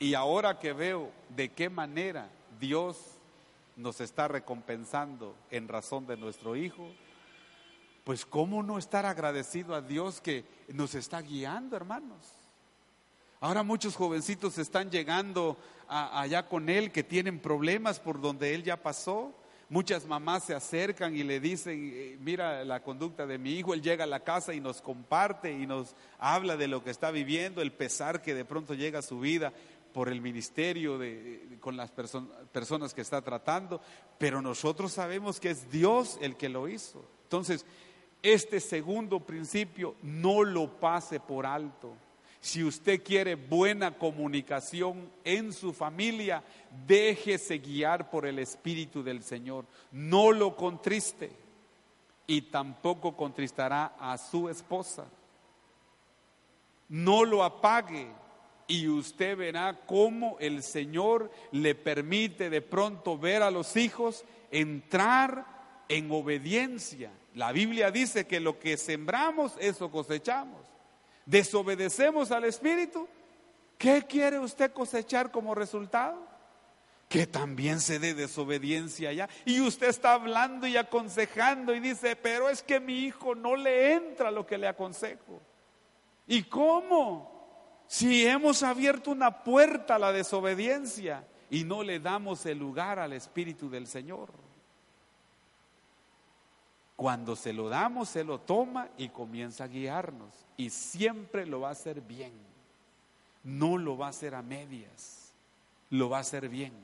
[0.00, 2.28] Y ahora que veo de qué manera
[2.60, 2.96] Dios
[3.76, 6.88] nos está recompensando en razón de nuestro hijo,
[8.04, 12.18] pues ¿cómo no estar agradecido a Dios que nos está guiando, hermanos?
[13.40, 15.56] Ahora muchos jovencitos están llegando
[15.88, 19.32] allá con Él que tienen problemas por donde Él ya pasó.
[19.68, 23.82] Muchas mamás se acercan y le dicen, eh, mira la conducta de mi hijo, él
[23.82, 27.60] llega a la casa y nos comparte y nos habla de lo que está viviendo,
[27.60, 29.52] el pesar que de pronto llega a su vida
[29.98, 33.80] por el ministerio de, con las personas que está tratando,
[34.16, 37.04] pero nosotros sabemos que es Dios el que lo hizo.
[37.24, 37.66] Entonces,
[38.22, 41.96] este segundo principio no lo pase por alto.
[42.40, 46.44] Si usted quiere buena comunicación en su familia,
[46.86, 49.64] déjese guiar por el Espíritu del Señor.
[49.90, 51.32] No lo contriste
[52.24, 55.06] y tampoco contristará a su esposa.
[56.88, 58.06] No lo apague
[58.68, 65.44] y usted verá cómo el Señor le permite de pronto ver a los hijos entrar
[65.88, 70.60] en obediencia la Biblia dice que lo que sembramos, eso cosechamos.
[71.24, 73.06] Desobedecemos al Espíritu.
[73.78, 76.26] ¿Qué quiere usted cosechar como resultado?
[77.08, 79.28] Que también se dé desobediencia ya.
[79.44, 83.92] Y usted está hablando y aconsejando y dice, pero es que mi hijo no le
[83.92, 85.40] entra lo que le aconsejo.
[86.26, 87.37] ¿Y cómo?
[87.88, 93.14] Si hemos abierto una puerta a la desobediencia y no le damos el lugar al
[93.14, 94.28] Espíritu del Señor.
[96.96, 100.34] Cuando se lo damos, se lo toma y comienza a guiarnos.
[100.58, 102.32] Y siempre lo va a hacer bien.
[103.42, 105.32] No lo va a hacer a medias.
[105.88, 106.74] Lo va a hacer bien.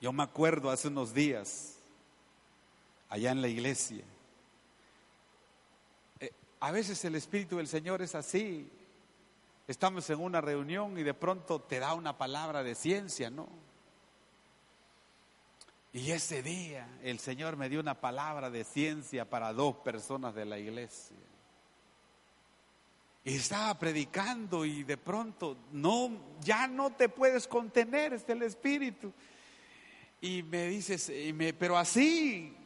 [0.00, 1.76] Yo me acuerdo hace unos días,
[3.08, 4.04] allá en la iglesia,
[6.66, 8.68] a veces el Espíritu del Señor es así.
[9.68, 13.48] Estamos en una reunión y de pronto te da una palabra de ciencia, ¿no?
[15.92, 20.44] Y ese día el Señor me dio una palabra de ciencia para dos personas de
[20.44, 21.14] la iglesia.
[23.22, 26.10] Y estaba predicando y de pronto no,
[26.40, 29.12] ya no te puedes contener, es el Espíritu.
[30.20, 31.12] Y me dices,
[31.60, 32.56] pero así,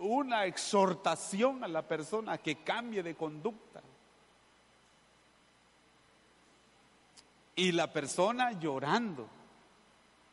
[0.00, 3.82] una exhortación a la persona que cambie de conducta.
[7.54, 9.28] Y la persona llorando,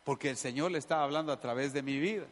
[0.03, 2.25] porque el Señor le estaba hablando a través de mi vida.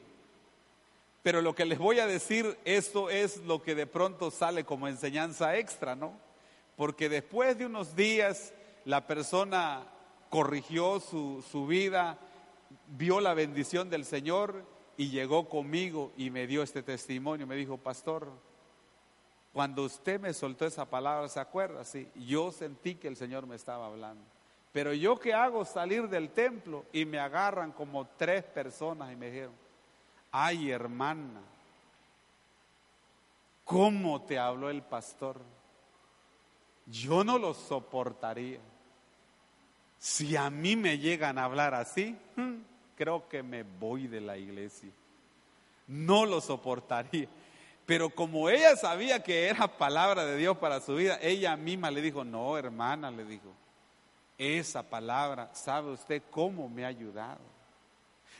[1.22, 4.88] Pero lo que les voy a decir, esto es lo que de pronto sale como
[4.88, 6.14] enseñanza extra, ¿no?
[6.78, 8.54] Porque después de unos días
[8.86, 9.84] la persona
[10.30, 12.20] corrigió su, su vida,
[12.88, 17.48] vio la bendición del Señor y llegó conmigo y me dio este testimonio.
[17.48, 18.32] Me dijo, pastor,
[19.54, 21.84] cuando usted me soltó esa palabra, ¿se acuerda?
[21.84, 24.24] Sí, yo sentí que el Señor me estaba hablando.
[24.72, 29.28] Pero yo qué hago salir del templo y me agarran como tres personas y me
[29.32, 29.54] dijeron,
[30.32, 31.41] ay hermana,
[33.64, 35.39] ¿cómo te habló el pastor?
[36.88, 38.60] Yo no lo soportaría.
[39.98, 42.56] Si a mí me llegan a hablar así, hmm,
[42.96, 44.89] creo que me voy de la iglesia.
[45.88, 47.28] No lo soportaría.
[47.86, 52.02] Pero como ella sabía que era palabra de Dios para su vida, ella misma le
[52.02, 53.54] dijo, no, hermana, le dijo,
[54.38, 57.39] esa palabra, ¿sabe usted cómo me ha ayudado?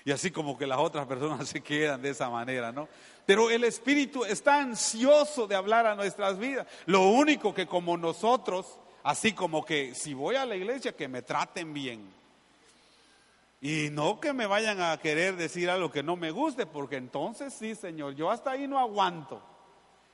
[0.04, 2.88] Y así como que las otras personas se quedan de esa manera, ¿no?
[3.26, 6.68] Pero el Espíritu está ansioso de hablar a nuestras vidas.
[6.86, 11.24] Lo único que como nosotros, así como que si voy a la iglesia, que me
[11.24, 12.15] traten bien.
[13.68, 17.52] Y no que me vayan a querer decir algo que no me guste, porque entonces
[17.52, 19.42] sí, Señor, yo hasta ahí no aguanto.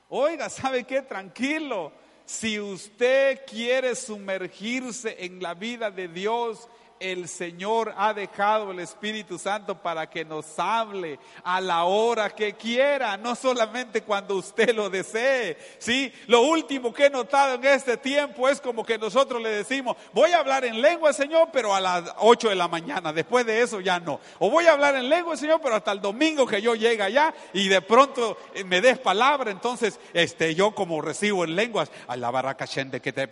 [0.08, 1.02] Oiga, ¿sabe qué?
[1.02, 1.92] Tranquilo.
[2.24, 6.66] Si usted quiere sumergirse en la vida de Dios,
[7.02, 12.54] el Señor ha dejado el Espíritu Santo para que nos hable a la hora que
[12.54, 15.56] quiera, no solamente cuando usted lo desee.
[15.78, 16.12] ¿sí?
[16.26, 20.32] Lo último que he notado en este tiempo es como que nosotros le decimos, voy
[20.32, 23.80] a hablar en lengua, Señor, pero a las 8 de la mañana, después de eso
[23.80, 24.20] ya no.
[24.38, 27.34] O voy a hablar en lengua, Señor, pero hasta el domingo que yo llegue allá
[27.52, 32.16] y de pronto eh, me des palabra, entonces este, yo como recibo en lenguas, a
[32.16, 32.66] la barraca
[33.00, 33.26] que te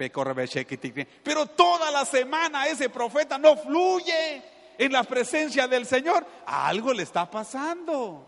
[1.22, 4.42] pero toda la semana ese profeta no fluye
[4.78, 8.26] en la presencia del Señor, algo le está pasando.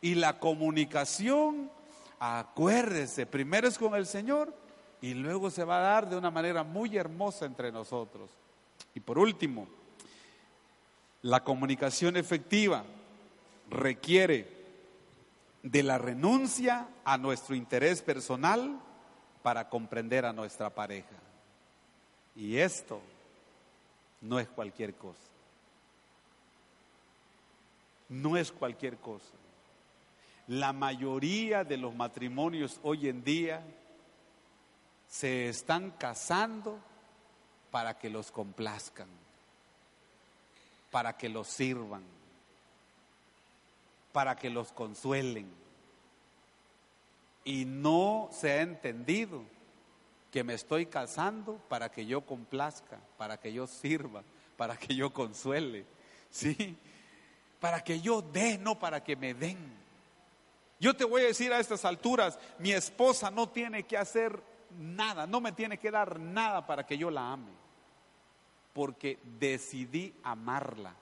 [0.00, 1.70] Y la comunicación,
[2.18, 4.54] acuérdese, primero es con el Señor
[5.00, 8.30] y luego se va a dar de una manera muy hermosa entre nosotros.
[8.94, 9.66] Y por último,
[11.22, 12.84] la comunicación efectiva
[13.70, 14.62] requiere
[15.62, 18.78] de la renuncia a nuestro interés personal
[19.42, 21.16] para comprender a nuestra pareja.
[22.34, 23.00] Y esto
[24.22, 25.18] no es cualquier cosa.
[28.08, 29.34] No es cualquier cosa.
[30.48, 33.62] La mayoría de los matrimonios hoy en día
[35.08, 36.78] se están casando
[37.70, 39.08] para que los complazcan,
[40.90, 42.02] para que los sirvan,
[44.12, 45.50] para que los consuelen.
[47.44, 49.42] Y no se ha entendido
[50.32, 54.24] que me estoy casando para que yo complazca, para que yo sirva,
[54.56, 55.84] para que yo consuele,
[56.30, 56.74] ¿sí?
[57.60, 59.58] Para que yo dé, no para que me den.
[60.80, 64.42] Yo te voy a decir a estas alturas, mi esposa no tiene que hacer
[64.78, 67.52] nada, no me tiene que dar nada para que yo la ame,
[68.72, 70.94] porque decidí amarla.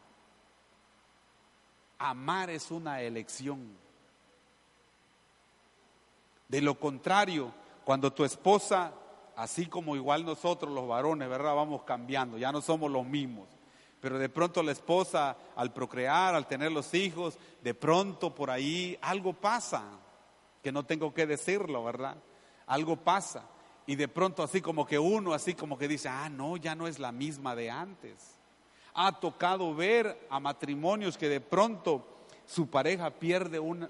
[1.99, 3.79] Amar es una elección.
[6.49, 7.53] De lo contrario,
[7.85, 8.93] cuando tu esposa
[9.41, 11.55] así como igual nosotros los varones, ¿verdad?
[11.55, 13.49] Vamos cambiando, ya no somos los mismos.
[13.99, 18.99] Pero de pronto la esposa, al procrear, al tener los hijos, de pronto por ahí
[19.01, 19.83] algo pasa,
[20.63, 22.17] que no tengo que decirlo, ¿verdad?
[22.67, 23.47] Algo pasa.
[23.87, 26.87] Y de pronto así como que uno, así como que dice, ah, no, ya no
[26.87, 28.37] es la misma de antes.
[28.93, 32.07] Ha tocado ver a matrimonios que de pronto
[32.45, 33.89] su pareja pierde un,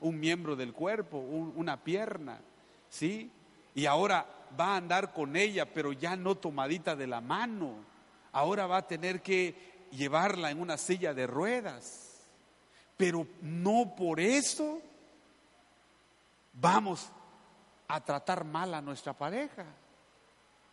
[0.00, 2.40] miembro del cuerpo, una pierna,
[2.88, 3.30] ¿sí?
[3.76, 4.26] Y ahora
[4.58, 7.74] va a andar con ella, pero ya no tomadita de la mano.
[8.32, 12.26] Ahora va a tener que llevarla en una silla de ruedas.
[12.96, 14.80] Pero no por eso
[16.54, 17.06] vamos
[17.86, 19.66] a tratar mal a nuestra pareja.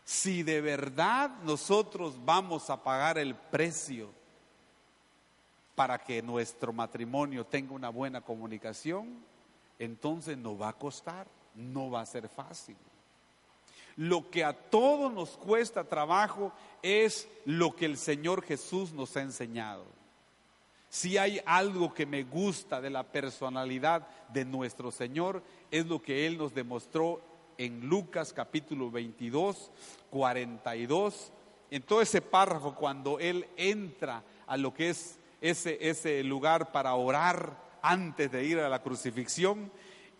[0.06, 4.12] Si de verdad nosotros vamos a pagar el precio
[5.76, 9.26] para que nuestro matrimonio tenga una buena comunicación,
[9.78, 12.78] entonces no va a costar, no va a ser fácil.
[13.95, 19.21] Lo que a todos nos cuesta trabajo es lo que el Señor Jesús nos ha
[19.21, 19.85] enseñado.
[20.89, 25.41] Si hay algo que me gusta de la personalidad de nuestro Señor,
[25.71, 27.21] es lo que Él nos demostró
[27.57, 29.71] en Lucas capítulo 22,
[30.09, 31.31] 42.
[31.71, 36.93] En todo ese párrafo, cuando Él entra a lo que es ese, ese lugar para
[36.93, 39.71] orar antes de ir a la crucifixión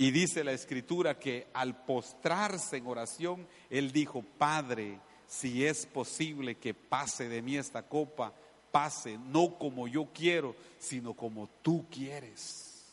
[0.04, 6.56] y dice la escritura que al postrarse en oración, él dijo, Padre, si es posible
[6.56, 8.34] que pase de mí esta copa,
[8.70, 12.84] pase, no como yo quiero, sino como tú quieres.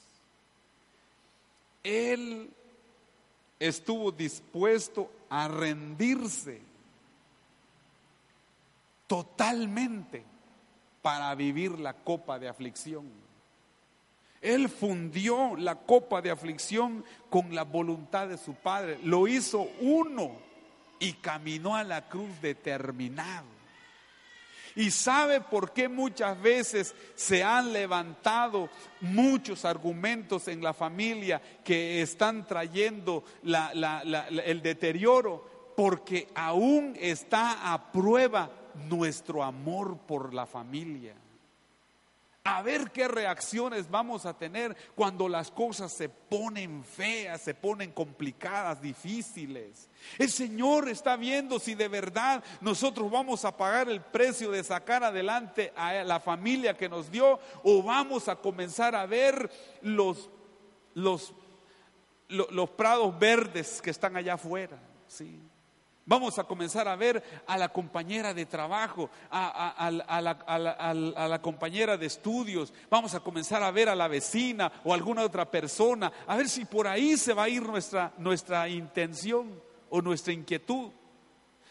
[1.82, 2.48] Él
[3.58, 6.60] estuvo dispuesto a rendirse
[9.08, 10.22] totalmente
[11.02, 13.29] para vivir la copa de aflicción.
[14.40, 20.32] Él fundió la copa de aflicción con la voluntad de su Padre, lo hizo uno
[20.98, 23.46] y caminó a la cruz determinado.
[24.76, 28.70] Y sabe por qué muchas veces se han levantado
[29.00, 38.50] muchos argumentos en la familia que están trayendo el deterioro, porque aún está a prueba
[38.88, 41.14] nuestro amor por la familia.
[42.42, 47.92] A ver qué reacciones vamos a tener cuando las cosas se ponen feas, se ponen
[47.92, 49.90] complicadas, difíciles.
[50.16, 55.04] El Señor está viendo si de verdad nosotros vamos a pagar el precio de sacar
[55.04, 59.50] adelante a la familia que nos dio o vamos a comenzar a ver
[59.82, 60.30] los,
[60.94, 61.34] los,
[62.28, 64.80] los, prados verdes que están allá afuera.
[65.06, 65.42] ¿sí?
[66.10, 72.74] Vamos a comenzar a ver a la compañera de trabajo, a, la, compañera de estudios,
[72.90, 76.64] vamos a comenzar a ver a la vecina o alguna otra persona, a ver si
[76.64, 80.90] por ahí se va a ir nuestra, nuestra intención o nuestra inquietud.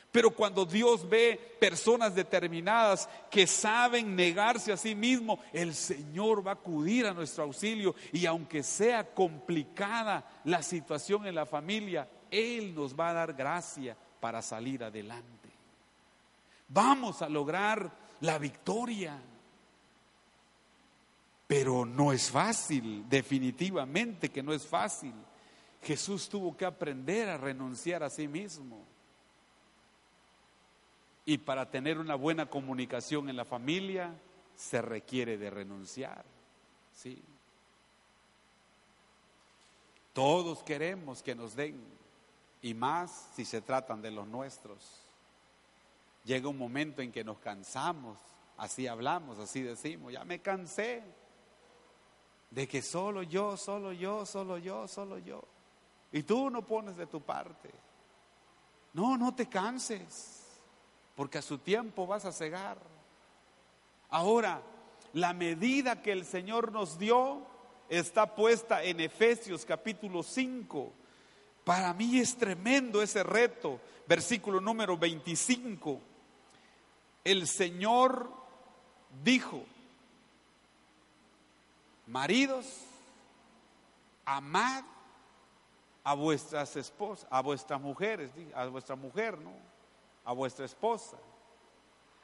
[0.10, 6.52] Pero cuando Dios ve personas determinadas que saben negarse a sí mismo, el Señor va
[6.52, 12.74] a acudir a nuestro auxilio y aunque sea complicada la situación en la familia, Él
[12.74, 15.50] nos va a dar gracia para salir adelante.
[16.68, 17.92] Vamos a lograr
[18.22, 19.20] la victoria.
[21.48, 25.14] Pero no es fácil, definitivamente que no es fácil.
[25.82, 28.86] Jesús tuvo que aprender a renunciar a sí mismo.
[31.26, 34.14] Y para tener una buena comunicación en la familia
[34.56, 36.24] se requiere de renunciar.
[36.94, 37.20] ¿sí?
[40.14, 41.82] Todos queremos que nos den
[42.62, 45.04] y más si se tratan de los nuestros.
[46.26, 48.18] Llega un momento en que nos cansamos,
[48.58, 51.04] así hablamos, así decimos, ya me cansé
[52.52, 55.44] de que solo yo, solo yo, solo yo, solo yo.
[56.12, 57.70] Y tú no pones de tu parte.
[58.94, 60.60] No, no te canses,
[61.16, 62.78] porque a su tiempo vas a cegar.
[64.10, 64.62] Ahora,
[65.14, 67.42] la medida que el Señor nos dio
[67.88, 70.94] está puesta en Efesios capítulo 5,
[71.70, 73.80] para mí es tremendo ese reto.
[74.08, 76.02] Versículo número 25.
[77.24, 78.28] El Señor
[79.24, 79.64] dijo,
[82.08, 82.66] maridos,
[84.26, 84.84] amad
[86.04, 89.54] a vuestras esposas, a vuestras mujeres, a vuestra mujer, ¿no?
[90.26, 91.18] A vuestra esposa.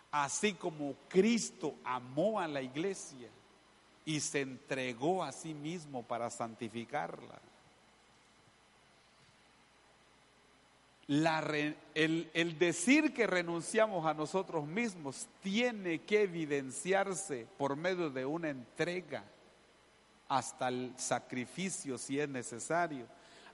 [0.10, 3.30] Así como Cristo amó a la iglesia
[4.06, 7.40] y se entregó a sí mismo para santificarla
[11.08, 19.24] el, decir que renunciamos a nosotros mismos tiene que evidenciarse por medio de una entrega
[20.28, 23.06] hasta el sacrificio si es necesario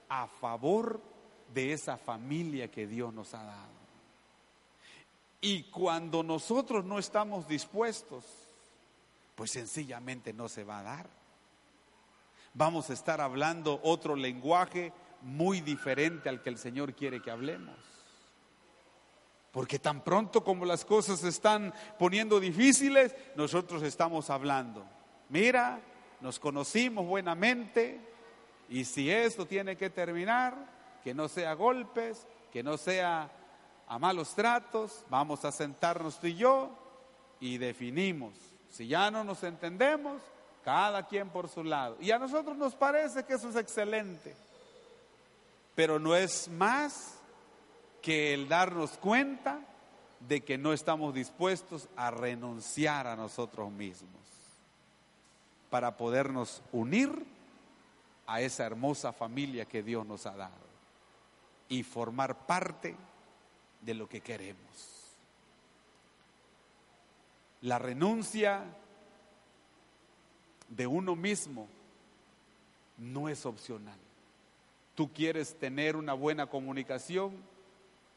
[0.08, 1.00] a favor
[1.52, 3.72] de esa familia que Dios nos ha dado.
[5.42, 8.24] Y cuando nosotros no estamos dispuestos,
[9.34, 11.10] pues sencillamente no se va a dar.
[12.54, 14.92] Vamos a estar hablando otro lenguaje
[15.22, 17.76] muy diferente al que el Señor quiere que hablemos.
[19.50, 24.84] Porque tan pronto como las cosas se están poniendo difíciles, nosotros estamos hablando.
[25.28, 25.80] Mira,
[26.20, 28.00] nos conocimos buenamente
[28.68, 30.54] y si esto tiene que terminar,
[31.04, 33.30] que no sea golpes, que no sea
[33.86, 36.70] a malos tratos, vamos a sentarnos tú y yo
[37.40, 38.32] y definimos.
[38.70, 40.22] Si ya no nos entendemos,
[40.64, 41.98] cada quien por su lado.
[42.00, 44.34] Y a nosotros nos parece que eso es excelente
[45.74, 47.18] pero no es más
[48.02, 49.60] que el darnos cuenta
[50.20, 54.10] de que no estamos dispuestos a renunciar a nosotros mismos
[55.70, 57.24] para podernos unir
[58.26, 60.72] a esa hermosa familia que Dios nos ha dado
[61.68, 62.94] y formar parte
[63.80, 64.60] de lo que queremos.
[67.62, 68.64] La renuncia
[70.68, 71.66] de uno mismo
[72.98, 73.98] no es opcional
[74.94, 77.36] tú quieres tener una buena comunicación,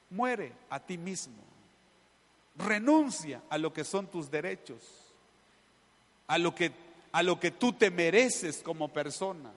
[0.10, 1.44] muere a ti mismo.
[2.58, 5.02] Renuncia a lo que son tus derechos.
[6.28, 6.72] a lo que,
[7.12, 9.52] a lo que tú te mereces como persona.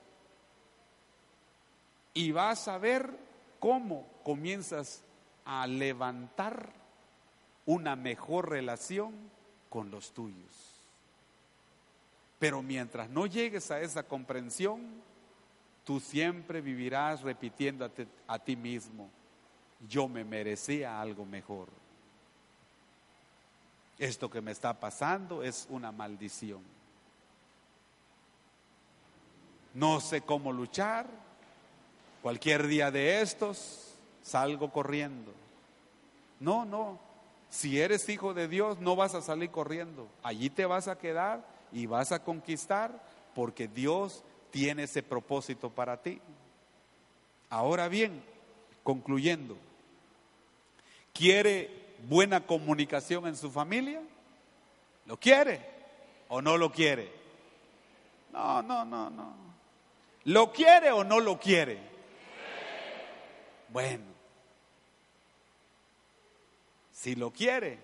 [2.12, 3.16] Y vas a ver
[3.58, 5.02] cómo comienzas
[5.44, 6.70] a levantar
[7.64, 9.14] una mejor relación
[9.70, 10.52] con los tuyos.
[12.38, 15.02] Pero mientras no llegues a esa comprensión,
[15.88, 17.90] tú siempre vivirás repitiendo
[18.26, 19.08] a, ti mismo,
[19.88, 21.68] yo me merecía algo mejor.
[23.98, 26.60] Esto que me está pasando es una maldición.
[29.72, 31.06] No sé cómo luchar.
[32.20, 35.32] Cualquier día de estos salgo corriendo.
[36.38, 36.98] No, no.
[37.48, 40.06] Si eres hijo de Dios, no vas a salir corriendo.
[40.22, 43.02] Allí te vas a quedar y vas a conquistar
[43.34, 46.20] porque Dios tiene ese propósito para ti.
[47.50, 48.22] Ahora bien,
[48.82, 49.56] concluyendo,
[51.12, 51.70] ¿quiere
[52.08, 54.00] buena comunicación en su familia?
[55.06, 55.60] ¿Lo quiere
[56.28, 57.10] o no lo quiere?
[58.32, 59.34] No, no, no, no.
[60.24, 61.78] ¿Lo quiere o no lo quiere?
[63.70, 64.04] Bueno,
[66.92, 67.78] si lo quiere,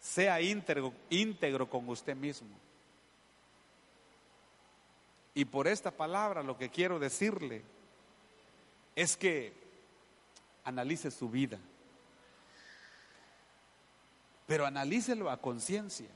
[0.00, 2.61] sea íntegro, íntegro con usted mismo.
[5.34, 7.62] Y por esta palabra lo que quiero decirle
[8.94, 9.52] es que
[10.64, 11.58] analice su vida
[14.52, 16.10] pero analícelo a conciencia,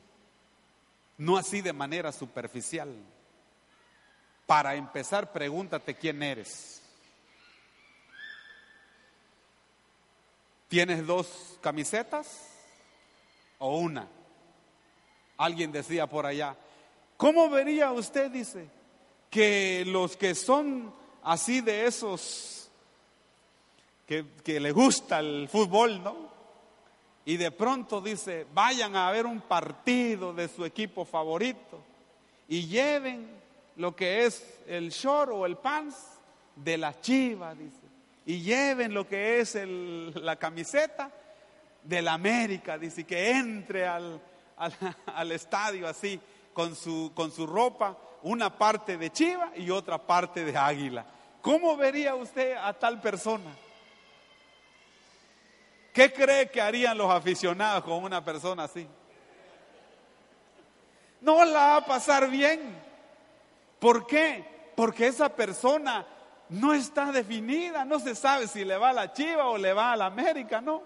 [1.17, 2.95] no así de manera superficial.
[4.45, 6.83] Para empezar, pregúntate quién eres.
[10.69, 12.49] ¿Tienes dos camisetas
[13.59, 14.07] o una?
[15.39, 16.57] Alguien decía por allá,
[17.17, 18.69] ¿cómo vería usted, dice,
[19.31, 22.70] que los que son así de esos
[24.07, 26.27] que, que le gusta el fútbol, ¿no?
[27.27, 31.83] y de pronto dice, vayan a ver un partido de su equipo favorito
[32.49, 33.29] y lleven
[33.74, 35.97] lo que es el short o el pants
[36.55, 37.81] de la chiva, dice,
[38.27, 39.57] y lleven lo que es
[40.14, 41.11] la camiseta
[41.83, 44.20] de la América, dice, que entre al,
[45.07, 46.20] al, estadio así,
[46.57, 51.04] con su, con su ropa, una parte de chiva y otra parte de águila.
[51.42, 53.54] ¿Cómo vería usted a tal persona?
[55.92, 58.88] ¿Qué cree que harían los aficionados con una persona así?
[61.20, 62.74] No la va a pasar bien.
[63.78, 64.42] ¿Por qué?
[64.74, 66.07] Porque esa persona
[66.48, 69.92] no está definida, no se sabe si le va a la Chiva o le va
[69.92, 70.82] a la América, no.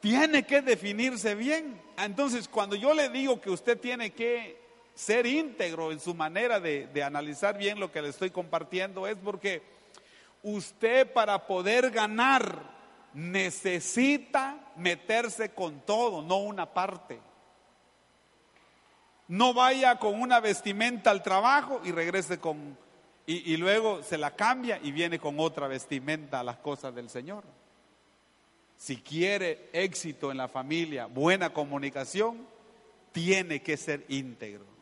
[0.00, 1.80] Tiene que definirse bien.
[1.96, 4.65] Entonces, cuando yo le digo que usted tiene que
[4.96, 9.62] ser íntegro en su manera de, analizar bien lo que le estoy compartiendo, es porque
[10.42, 12.74] usted para poder ganar
[13.12, 17.20] necesita meterse con todo, no una parte.
[19.28, 22.78] No vaya con una vestimenta al trabajo y regrese con,
[23.26, 27.44] y, luego se la cambia y viene con otra vestimenta a las cosas del Señor.
[28.78, 32.46] Si quiere éxito en la familia, buena comunicación,
[33.12, 34.75] tiene que ser íntegro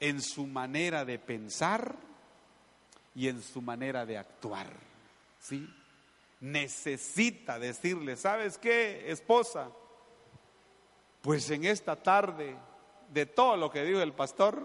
[0.00, 1.96] en su manera de pensar
[3.14, 4.68] y en su manera de actuar.
[5.40, 5.68] ¿Sí?
[6.40, 9.70] necesita decirle, ¿sabes qué, esposa?
[11.22, 12.56] Pues en esta tarde,
[13.12, 14.62] de todo lo que dijo el pastor,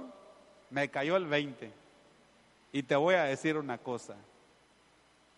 [0.69, 1.71] me cayó el 20.
[2.71, 4.15] Y te voy a decir una cosa.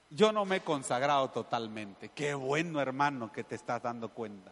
[0.09, 2.09] Yo no me he consagrado totalmente.
[2.09, 4.51] Qué bueno, hermano, que te estás dando cuenta.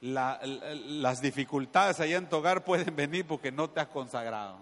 [0.00, 4.58] Las dificultades allá en tu hogar pueden venir porque no te has consagrado.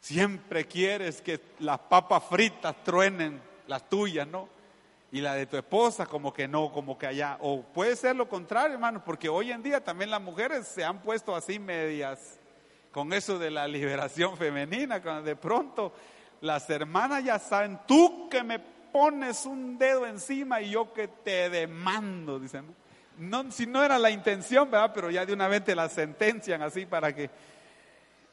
[0.00, 4.48] Siempre quieres que las papas fritas truenen, las tuyas, ¿no?
[5.10, 7.38] Y la de tu esposa como que no, como que allá.
[7.40, 11.00] O puede ser lo contrario, hermano, porque hoy en día también las mujeres se han
[11.00, 12.38] puesto así medias
[12.92, 15.92] con eso de la liberación femenina, cuando de pronto
[16.40, 21.50] las hermanas ya saben, tú que me pones un dedo encima y yo que te
[21.50, 22.64] demando, dicen.
[23.18, 24.92] No, si no era la intención, ¿verdad?
[24.94, 27.28] Pero ya de una vez te la sentencian así para que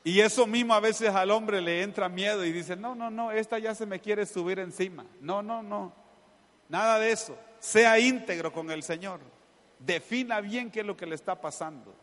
[0.05, 3.31] y eso mismo a veces al hombre le entra miedo y dice, no, no, no,
[3.31, 5.05] esta ya se me quiere subir encima.
[5.21, 5.93] No, no, no.
[6.69, 7.37] Nada de eso.
[7.59, 9.19] Sea íntegro con el Señor.
[9.79, 11.93] Defina bien qué es lo que le está pasando.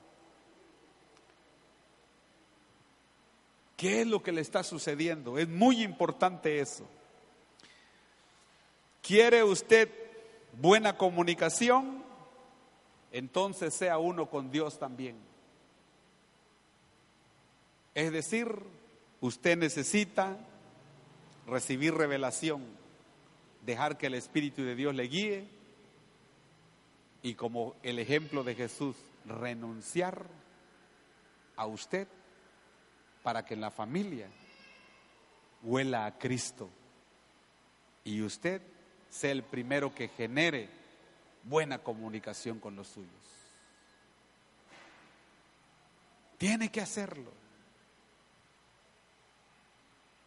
[3.77, 5.39] ¿Qué es lo que le está sucediendo?
[5.39, 6.87] Es muy importante eso.
[9.03, 9.89] ¿Quiere usted
[10.61, 12.05] buena comunicación?
[13.13, 15.17] Entonces sea uno con Dios también.
[17.95, 18.49] Es decir,
[19.21, 20.37] usted necesita
[21.47, 22.65] recibir revelación,
[23.67, 25.49] dejar que el Espíritu de Dios le guíe
[27.23, 28.97] y como el ejemplo de Jesús,
[29.27, 30.27] renunciar
[31.57, 32.09] a usted
[33.23, 34.29] para que en la familia
[35.63, 36.71] huela a Cristo
[38.05, 38.63] y usted
[39.11, 40.69] sea el primero que genere
[41.43, 43.11] buena comunicación con los suyos.
[46.39, 47.31] Tiene que hacerlo.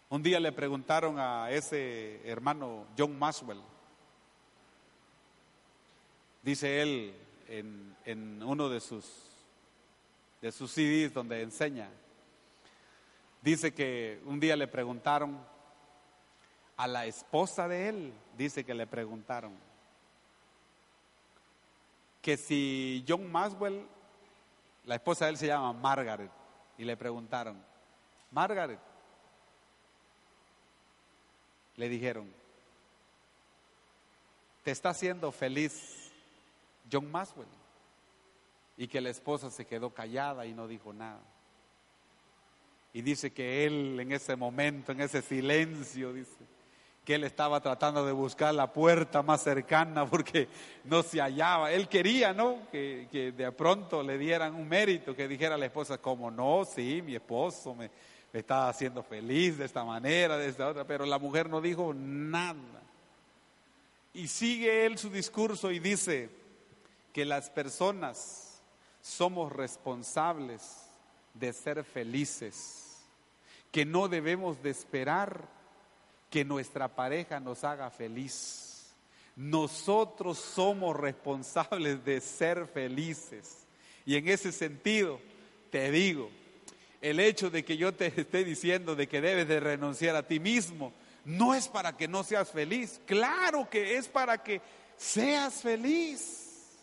[0.09, 3.61] Un día le preguntaron a ese hermano John Maxwell,
[6.43, 7.15] dice él
[7.47, 9.05] en, en uno de sus,
[10.39, 11.89] de sus CDs donde enseña,
[13.41, 15.43] dice que un día le preguntaron
[16.77, 19.53] a la esposa de él, dice que le preguntaron
[22.21, 23.85] que si John Maxwell,
[24.85, 26.31] la esposa de él se llama Margaret,
[26.77, 27.61] y le preguntaron,
[28.31, 28.79] Margaret,
[31.75, 32.31] le dijeron,
[34.63, 36.11] ¿te está haciendo feliz
[36.91, 37.47] John Maxwell?
[38.77, 41.21] Y que la esposa se quedó callada y no dijo nada.
[42.93, 46.37] Y dice que él en ese momento, en ese silencio, dice,
[47.05, 50.47] que él estaba tratando de buscar la puerta más cercana porque
[50.85, 51.71] no se hallaba.
[51.71, 52.59] Él quería, ¿no?
[52.71, 56.63] Que, que de pronto le dieran un mérito, que dijera a la esposa, como no,
[56.65, 57.89] sí, mi esposo me,
[58.31, 61.93] me estaba haciendo feliz de esta manera, de esta otra, pero la mujer no dijo
[61.93, 62.81] nada.
[64.13, 66.29] Y sigue él su discurso y dice
[67.11, 68.61] que las personas
[69.01, 70.89] somos responsables
[71.33, 73.03] de ser felices,
[73.71, 75.47] que no debemos de esperar
[76.33, 78.91] que nuestra pareja nos haga feliz.
[79.35, 83.67] Nosotros somos responsables de ser felices.
[84.03, 85.19] Y en ese sentido,
[85.69, 86.31] te digo,
[87.03, 90.39] el hecho de que yo te esté diciendo de que debes de renunciar a ti
[90.39, 90.91] mismo,
[91.23, 92.99] no es para que no seas feliz.
[93.05, 94.59] Claro que es para que
[94.97, 96.79] seas feliz.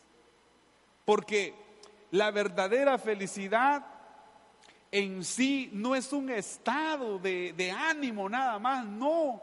[1.04, 1.54] Porque
[2.12, 3.84] la verdadera felicidad
[4.92, 9.42] en sí no es un estado de, ánimo nada más, no,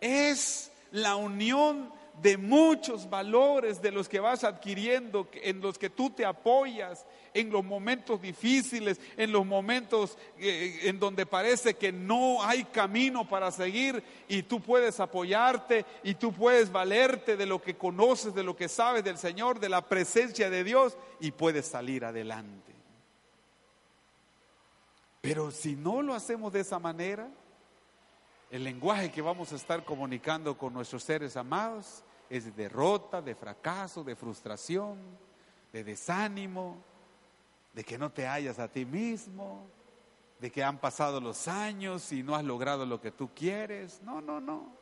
[0.00, 1.92] es la unión
[2.22, 7.50] de muchos valores de los que vas adquiriendo, en los que tú te apoyas en
[7.50, 13.50] los momentos difíciles, en los momentos eh, en donde parece que no hay camino para
[13.50, 18.54] seguir y tú puedes apoyarte y tú puedes valerte de lo que conoces, de lo
[18.54, 22.73] que sabes del Señor, de la presencia de Dios y puedes salir adelante.
[25.24, 27.26] Pero si no lo hacemos de esa manera,
[28.50, 33.34] el lenguaje que vamos a estar comunicando con nuestros seres amados es de derrota, de
[33.34, 34.98] fracaso, de frustración,
[35.72, 36.76] de desánimo,
[37.72, 39.66] de que no te hallas a ti mismo,
[40.40, 44.02] de que han pasado los años y no has logrado lo que tú quieres.
[44.02, 44.76] No, no, no.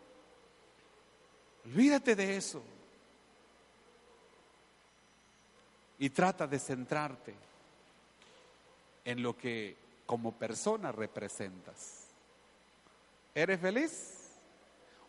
[1.66, 2.60] Olvídate de eso.
[6.00, 7.32] Y trata de centrarte
[9.04, 9.81] en lo que
[10.12, 12.04] como persona representas.
[13.34, 14.28] ¿Eres feliz?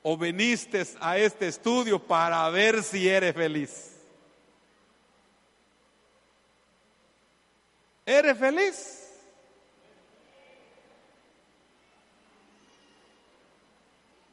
[0.02, 3.98] ¿O viniste a este estudio para ver si eres feliz?
[8.06, 9.10] ¿Eres feliz?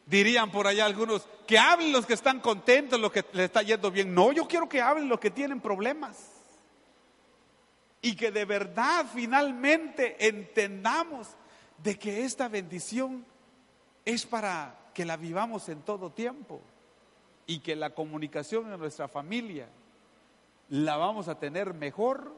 [0.07, 3.91] Dirían por allá algunos, que hablen los que están contentos, los que les está yendo
[3.91, 4.15] bien.
[4.15, 6.30] No, yo quiero que hablen los que tienen problemas
[8.03, 11.29] y que de verdad finalmente entendamos
[11.83, 13.25] de que esta bendición
[14.05, 16.61] es para que la vivamos en todo tiempo
[17.47, 19.69] y que la comunicación en nuestra familia
[20.69, 22.33] la vamos a tener mejor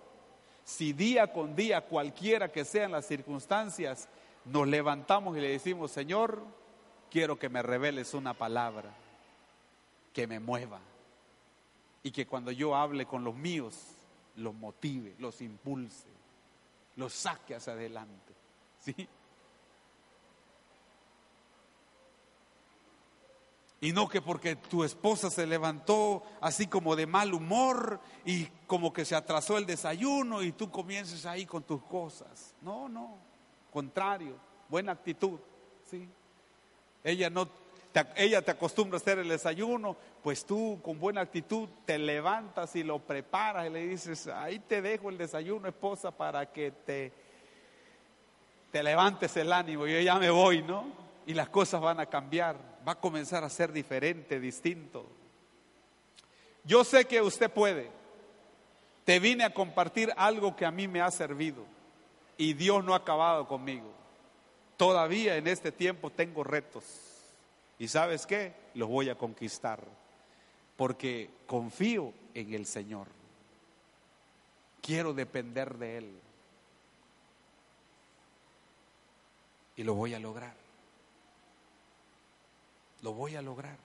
[0.65, 4.09] si día con día, cualquiera que sean las circunstancias,
[4.45, 6.43] nos levantamos y le decimos, Señor,
[7.11, 8.91] quiero que me reveles una palabra
[10.13, 10.81] que me mueva
[12.03, 13.92] y que cuando yo hable con los míos,
[14.37, 16.09] los motive, los impulse,
[16.97, 18.35] los saque hacia adelante.
[18.81, 19.09] ¿Sí?
[23.83, 28.93] Y no que porque tu esposa se levantó así como de mal humor y como
[28.93, 32.55] que se atrasó el desayuno y tú comiences ahí con tus cosas.
[32.63, 33.17] No, no,
[33.73, 34.37] contrario,
[34.69, 35.41] buena actitud.
[35.91, 36.09] ¿sí?
[37.03, 37.49] Ella no
[38.17, 42.83] ella te acostumbra a hacer el desayuno, pues tú con buena actitud te levantas y
[42.83, 47.13] lo preparas y le dices, ahí te dejo el desayuno, esposa, para que te,
[48.71, 49.87] te levantes el ánimo.
[49.87, 50.87] Yo ya me voy, ¿no?
[51.27, 52.57] Y las cosas van a cambiar,
[52.87, 55.07] va a comenzar a ser diferente, distinto.
[56.65, 57.91] Yo sé que usted puede.
[59.05, 61.65] Te vine a compartir algo que a mí me ha servido
[62.39, 63.93] y Dios no ha acabado conmigo.
[64.77, 67.12] Todavía en este tiempo tengo retos
[67.83, 68.55] y sabes qué?
[68.75, 69.83] Los voy a conquistar.
[70.77, 73.09] Porque confío en el Señor.
[74.81, 76.21] Quiero depender de Él.
[79.75, 80.55] Y lo voy a lograr.
[83.01, 83.77] Lo voy a lograr.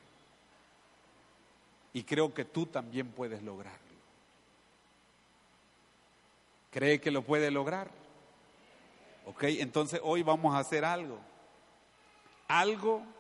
[1.92, 3.80] Y creo que tú también puedes lograrlo.
[6.70, 7.90] ¿Cree que lo puede lograr?
[9.26, 11.18] Ok, entonces hoy vamos a hacer algo.
[12.48, 13.17] Algo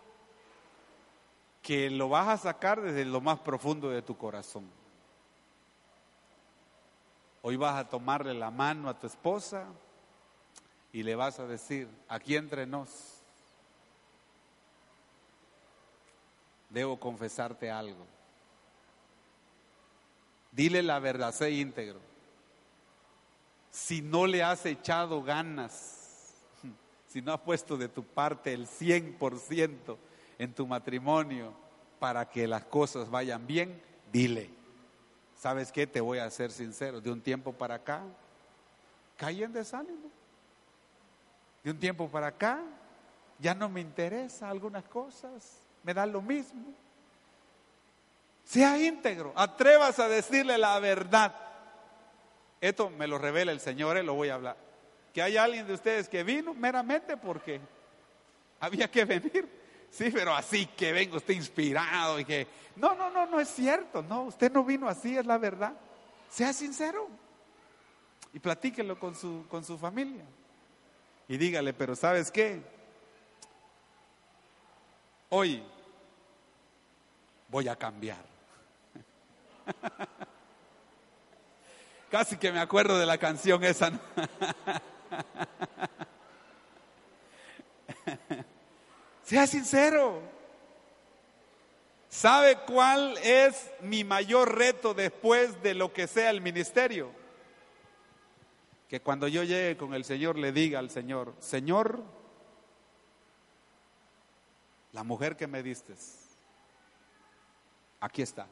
[1.67, 4.63] que lo vas a sacar desde lo más profundo de tu corazón.
[7.41, 9.65] Hoy vas a tomarle la mano a tu esposa
[10.93, 12.87] y le vas a decir, aquí entre nos,
[16.69, 18.05] debo confesarte algo.
[20.53, 21.99] Dile la verdad, sé íntegro.
[23.71, 26.33] Si no le has echado ganas,
[27.09, 29.97] si no has puesto de tu parte el 100%
[30.37, 31.53] en tu matrimonio
[31.99, 33.81] para que las cosas vayan bien,
[34.11, 34.49] dile.
[35.39, 35.85] ¿Sabes qué?
[35.87, 37.01] Te voy a ser sincero.
[37.01, 38.01] De un tiempo para acá,
[39.17, 40.09] caí en desánimo.
[41.63, 42.61] De un tiempo para acá,
[43.39, 45.59] ya no me interesa algunas cosas.
[45.83, 46.73] Me da lo mismo.
[48.45, 51.35] Sea íntegro, atrevas a decirle la verdad.
[52.61, 54.57] Esto me lo revela el Señor, y lo voy a hablar.
[55.13, 57.59] Que hay alguien de ustedes que vino meramente porque
[58.59, 59.47] había que venir.
[59.91, 62.47] Sí, pero así que vengo usted inspirado y que...
[62.75, 64.03] No, no, no, no es cierto.
[64.03, 65.73] No, usted no vino así, es la verdad.
[66.29, 67.07] Sea sincero.
[68.33, 70.23] Y platíquelo con su, con su familia.
[71.27, 72.61] Y dígale, pero ¿sabes qué?
[75.29, 75.63] Hoy
[77.49, 78.23] voy a cambiar.
[82.11, 83.91] Casi que me acuerdo de la canción esa.
[89.27, 90.21] sea sincero.
[92.07, 97.11] ¿Sabe cuál es mi mayor reto después de lo que sea el ministerio?
[98.87, 102.01] Que cuando yo llegue con el Señor le diga al Señor, Señor,
[104.93, 105.93] la mujer que me diste,
[107.99, 108.47] aquí está.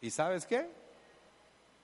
[0.00, 0.68] ¿Y sabes qué?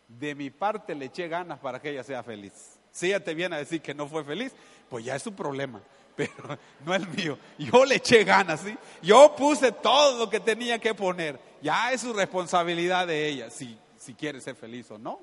[0.08, 2.80] De mi parte le eché ganas para que ella sea feliz.
[2.90, 4.52] Si ella te viene a decir que no fue feliz,
[4.88, 5.80] pues ya es su problema,
[6.16, 7.38] pero no es mío.
[7.58, 8.76] Yo le eché ganas, ¿sí?
[9.02, 11.38] Yo puse todo lo que tenía que poner.
[11.62, 15.20] Ya es su responsabilidad de ella, si, si quiere ser feliz o no.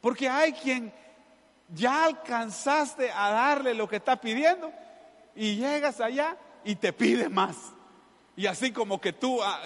[0.00, 0.92] Porque hay quien
[1.68, 4.72] ya alcanzaste a darle lo que está pidiendo
[5.34, 7.56] y llegas allá y te pide más.
[8.36, 9.62] Y así como que tú ah,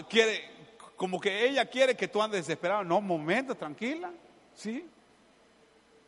[0.97, 2.85] como que ella quiere que tú andes desesperado.
[2.85, 4.13] No, momento, tranquila.
[4.55, 4.87] ¿Sí?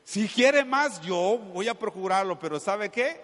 [0.08, 3.20] Si quiere más, yo voy a procurarlo, pero ¿sabe qué?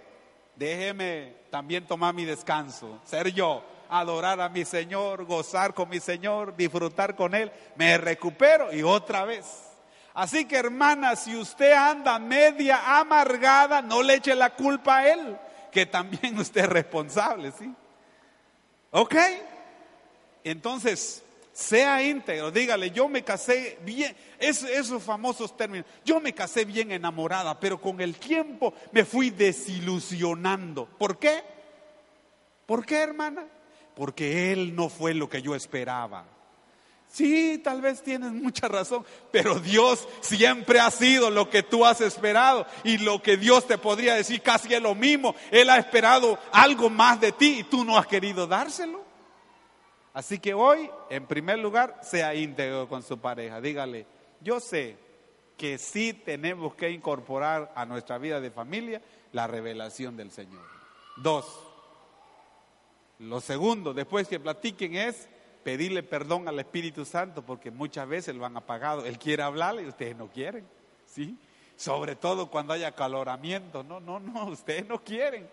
[0.55, 6.55] Déjeme también tomar mi descanso, ser yo, adorar a mi Señor, gozar con mi Señor,
[6.55, 7.51] disfrutar con Él.
[7.77, 9.47] Me recupero y otra vez.
[10.12, 15.39] Así que hermana, si usted anda media amargada, no le eche la culpa a Él,
[15.73, 17.74] que también usted es responsable, ¿sí?
[18.90, 19.15] ¿Ok?
[20.44, 21.24] Entonces,
[21.55, 27.59] sea íntegro, dígale, yo me casé bien, esos famosos términos, yo me casé bien enamorada,
[27.61, 30.87] pero con el tiempo me fui desilusionando.
[30.99, 31.45] ¿Por qué?
[32.67, 33.47] ¿Por qué, hermana?
[33.95, 36.27] Porque él no fue lo que yo esperaba.
[37.07, 42.01] Sí, tal vez tienes mucha razón, pero Dios siempre ha sido lo que tú has
[42.01, 45.37] esperado y lo que Dios te podría decir casi es lo mismo.
[45.53, 49.04] Él ha esperado algo más de ti y tú no has querido dárselo.
[50.15, 53.61] Así que hoy, en primer lugar, sea íntegro con su pareja.
[53.61, 54.07] Dígale,
[54.41, 54.97] yo sé
[55.57, 60.62] que sí tenemos que incorporar a nuestra vida de familia la revelación del Señor.
[61.16, 61.47] Dos,
[63.19, 65.28] lo segundo, después que platiquen es
[65.65, 69.05] pedirle perdón al Espíritu Santo porque muchas veces lo han apagado.
[69.05, 70.65] Él quiere hablarle y ustedes no quieren,
[71.07, 71.36] ¿sí?
[71.74, 73.82] Sobre todo cuando haya caloramiento.
[73.82, 75.49] No, no, no, ustedes no quieren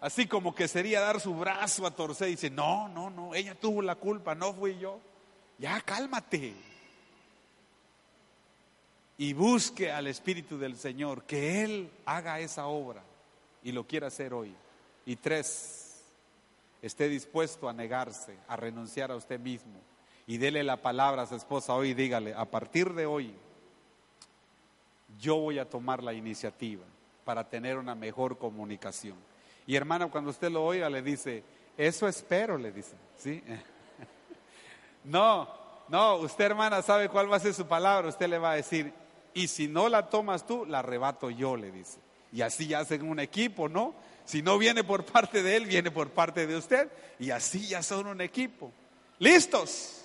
[0.00, 3.54] así como que sería dar su brazo a torcer y dice, no, no, no, ella
[3.54, 5.00] tuvo la culpa, no fui yo.
[5.58, 6.54] Ya, cálmate.
[9.18, 13.02] Y busque al Espíritu del Señor, que Él haga esa obra
[13.62, 14.54] y lo quiera hacer hoy.
[15.06, 16.02] Y tres,
[16.82, 19.80] esté dispuesto a negarse, a renunciar a usted mismo.
[20.26, 23.32] Y dele la palabra a su esposa hoy y dígale, a partir de hoy,
[25.18, 26.84] yo voy a tomar la iniciativa
[27.24, 29.16] para tener una mejor comunicación.
[29.66, 31.42] Y hermana, cuando usted lo oiga, le dice,
[31.76, 33.42] eso espero, le dice, ¿sí?
[35.04, 35.48] no,
[35.88, 38.92] no, usted hermana sabe cuál va a ser su palabra, usted le va a decir,
[39.34, 41.98] y si no la tomas tú, la arrebato yo, le dice.
[42.32, 43.94] Y así ya hacen un equipo, ¿no?
[44.24, 46.90] Si no viene por parte de él, viene por parte de usted.
[47.18, 48.72] Y así ya son un equipo.
[49.18, 50.04] ¿Listos?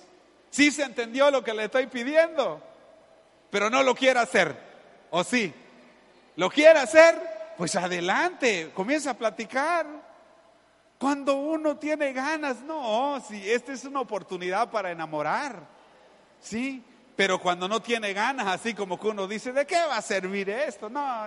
[0.50, 2.62] ¿Sí se entendió lo que le estoy pidiendo?
[3.52, 4.56] pero no lo quiere hacer.
[5.10, 5.52] ¿O sí?
[6.36, 7.14] ¿Lo quiere hacer?
[7.56, 9.86] Pues adelante, comienza a platicar.
[10.98, 15.66] Cuando uno tiene ganas, no, si esta es una oportunidad para enamorar,
[16.40, 16.82] ¿sí?
[17.16, 20.48] Pero cuando no tiene ganas, así como que uno dice, ¿de qué va a servir
[20.48, 20.88] esto?
[20.88, 21.26] No,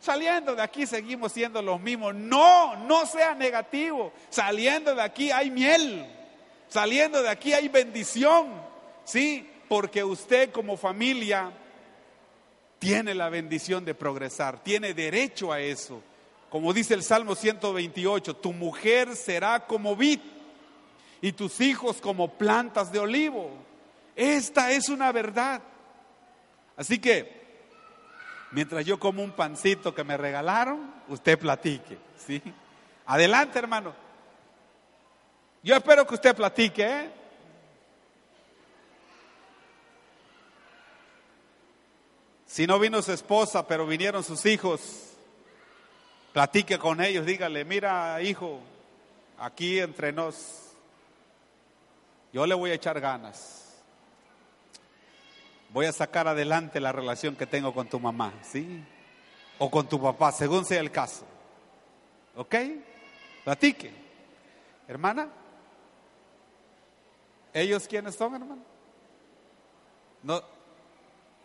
[0.00, 2.14] saliendo de aquí seguimos siendo los mismos.
[2.14, 4.12] No, no sea negativo.
[4.30, 6.06] Saliendo de aquí hay miel.
[6.68, 8.48] Saliendo de aquí hay bendición,
[9.04, 9.48] ¿sí?
[9.68, 11.52] Porque usted como familia
[12.82, 16.02] tiene la bendición de progresar, tiene derecho a eso.
[16.50, 20.18] Como dice el Salmo 128, tu mujer será como vid
[21.20, 23.52] y tus hijos como plantas de olivo.
[24.16, 25.62] Esta es una verdad.
[26.76, 27.40] Así que,
[28.50, 32.42] mientras yo como un pancito que me regalaron, usted platique, ¿sí?
[33.06, 33.94] Adelante, hermano.
[35.62, 37.10] Yo espero que usted platique, ¿eh?
[42.52, 45.14] Si no vino su esposa, pero vinieron sus hijos,
[46.34, 48.60] Platique con ellos, dígale, mira hijo,
[49.38, 50.74] aquí entre nos,
[52.30, 53.82] yo le voy a echar ganas.
[55.70, 58.84] Voy a sacar adelante la relación que tengo con tu mamá, ¿sí?
[59.58, 61.24] O con tu papá, según sea el caso.
[62.36, 62.54] ¿Ok?
[63.44, 63.94] Platique.
[64.88, 65.30] Hermana,
[67.54, 68.62] ¿ellos quiénes son, hermano?
[70.22, 70.42] No,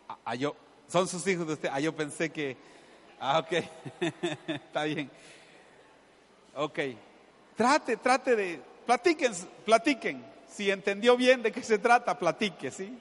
[0.09, 0.53] a, a yo,
[0.87, 1.69] son sus hijos de usted.
[1.71, 2.57] Ah, yo pensé que
[3.19, 3.63] Ah, ok.
[4.47, 5.09] Está bien.
[6.55, 6.79] Ok.
[7.55, 8.61] Trate, trate de.
[8.85, 9.33] Platiquen,
[9.65, 10.23] platiquen.
[10.49, 12.97] Si entendió bien de qué se trata, platique, ¿sí?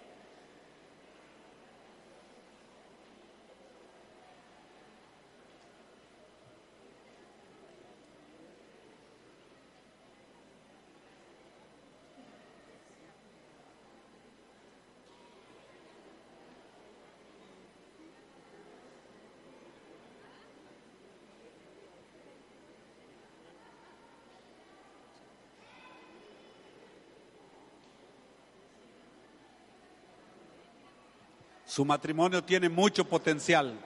[31.76, 33.78] Su matrimonio tiene mucho potencial.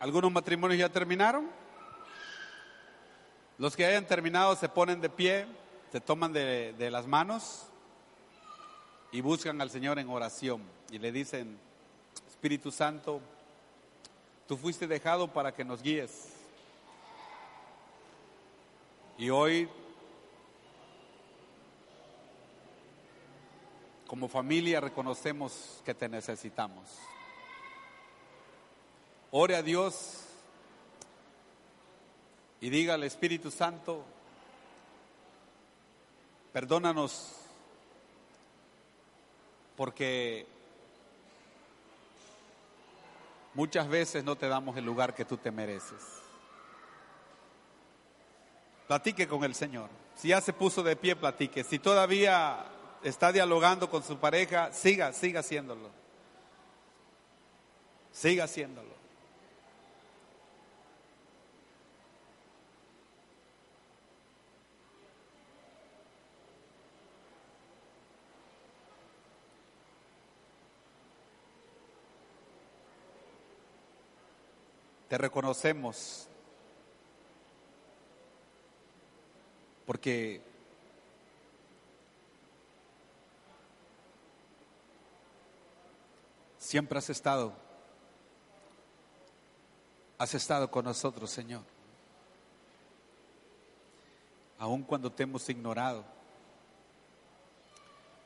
[0.00, 1.50] ¿Algunos matrimonios ya terminaron?
[3.58, 5.46] Los que hayan terminado se ponen de pie,
[5.90, 7.66] se toman de, las manos
[9.10, 10.62] y buscan al Señor en oración
[10.92, 11.58] y le dicen,
[12.28, 13.20] Espíritu Santo,
[14.46, 16.28] tú fuiste dejado para que nos guíes.
[19.18, 19.68] Y hoy,
[24.06, 26.84] como familia, reconocemos que te necesitamos.
[29.30, 30.24] Ore a Dios
[32.60, 34.04] y diga al Espíritu Santo,
[36.52, 37.34] perdónanos
[39.76, 40.46] porque
[43.54, 46.02] muchas veces no te damos el lugar que tú te mereces.
[48.88, 49.90] Platique con el Señor.
[50.16, 51.62] Si ya se puso de pie, platique.
[51.62, 52.64] Si todavía
[53.04, 55.90] está dialogando con su pareja, siga, siga haciéndolo.
[58.10, 58.97] Siga haciéndolo.
[75.08, 76.28] Te reconocemos
[79.86, 80.42] porque
[86.68, 87.54] Siempre has estado,
[90.18, 91.62] has estado con nosotros, Señor.
[94.58, 96.04] Aun cuando te hemos ignorado,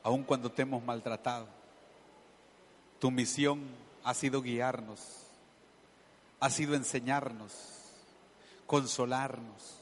[0.03, 1.47] aun cuando te hemos maltratado,
[2.99, 3.61] tu misión
[4.03, 5.22] ha sido guiarnos,
[6.43, 7.53] ha sido enseñarnos,
[8.67, 9.79] consolarnos.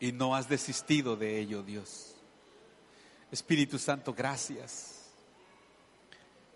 [0.00, 2.14] Y no has desistido de ello, Dios.
[3.30, 5.10] Espíritu Santo, gracias.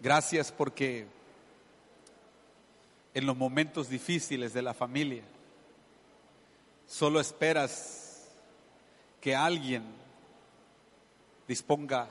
[0.00, 1.06] Gracias porque
[3.12, 5.24] en los momentos difíciles de la familia
[6.86, 8.30] solo esperas
[9.20, 9.84] que alguien
[11.46, 12.08] disponga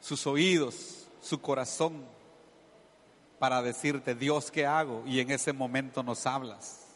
[0.00, 2.04] sus oídos, su corazón
[3.38, 5.02] para decirte, Dios, ¿qué hago?
[5.06, 6.86] Y en ese momento nos hablas.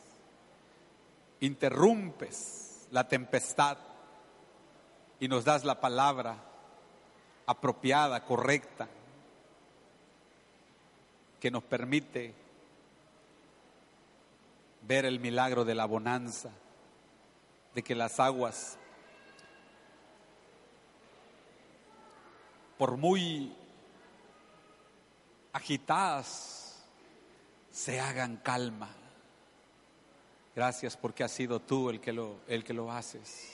[1.40, 3.78] Interrumpes la tempestad
[5.20, 6.36] y nos das la palabra
[7.46, 8.88] apropiada, correcta,
[11.40, 12.34] que nos permite
[14.82, 16.50] ver el milagro de la bonanza,
[17.74, 18.78] de que las aguas,
[22.82, 23.56] por muy
[25.52, 26.84] agitadas,
[27.70, 28.88] se hagan calma.
[30.56, 33.52] Gracias porque has sido tú el que lo, el que lo haces.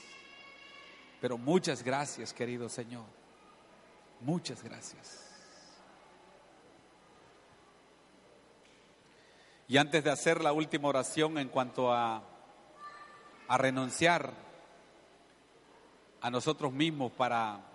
[1.20, 3.04] Pero muchas gracias, querido Señor.
[4.22, 5.30] Muchas gracias.
[9.66, 12.22] Y antes de hacer la última oración en cuanto a,
[13.46, 14.32] a renunciar
[16.22, 17.67] a nosotros mismos para,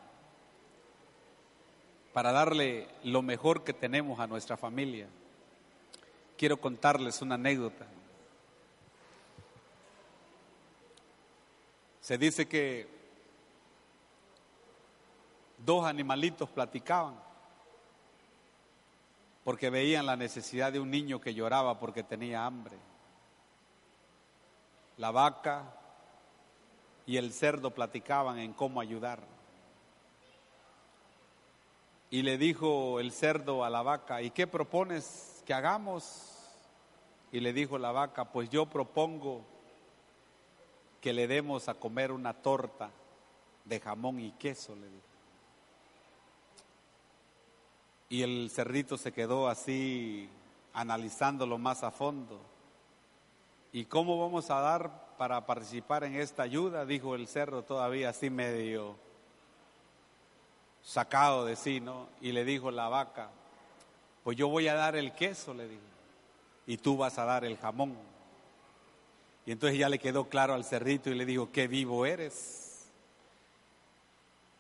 [2.14, 5.07] para darle lo mejor que tenemos a nuestra familia,
[6.38, 7.85] quiero contarles una anécdota.
[12.02, 12.88] Se dice que
[15.57, 17.15] dos animalitos platicaban
[19.44, 22.77] porque veían la necesidad de un niño que lloraba porque tenía hambre.
[24.98, 25.64] La vaca
[27.06, 29.19] y el cerdo platicaban en cómo ayudar.
[32.14, 36.45] Y le dijo el cerdo a la vaca, ¿y qué propones que hagamos?
[37.31, 39.41] Y le dijo la vaca, pues yo propongo
[41.02, 42.91] que le demos a comer una torta
[43.65, 45.07] de jamón y queso, le dijo.
[48.10, 50.30] Y el cerdito se quedó así
[50.72, 52.40] analizándolo más a fondo.
[53.72, 56.85] ¿Y cómo vamos a dar para participar en esta ayuda?
[56.85, 58.98] Dijo el cerdo todavía así medio
[60.84, 62.07] sacado de sí, ¿no?
[62.22, 63.30] Y le dijo la vaca,
[64.23, 65.81] pues yo voy a dar el queso, le dijo,
[66.68, 67.97] y tú vas a dar el jamón.
[69.45, 72.88] Y entonces ya le quedó claro al cerdito y le dijo, qué vivo eres.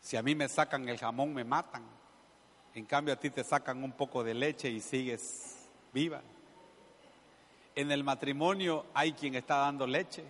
[0.01, 1.83] Si a mí me sacan el jamón, me matan.
[2.75, 5.55] En cambio a ti te sacan un poco de leche y sigues
[5.93, 6.21] viva.
[7.75, 10.23] En el matrimonio hay quien está dando leche,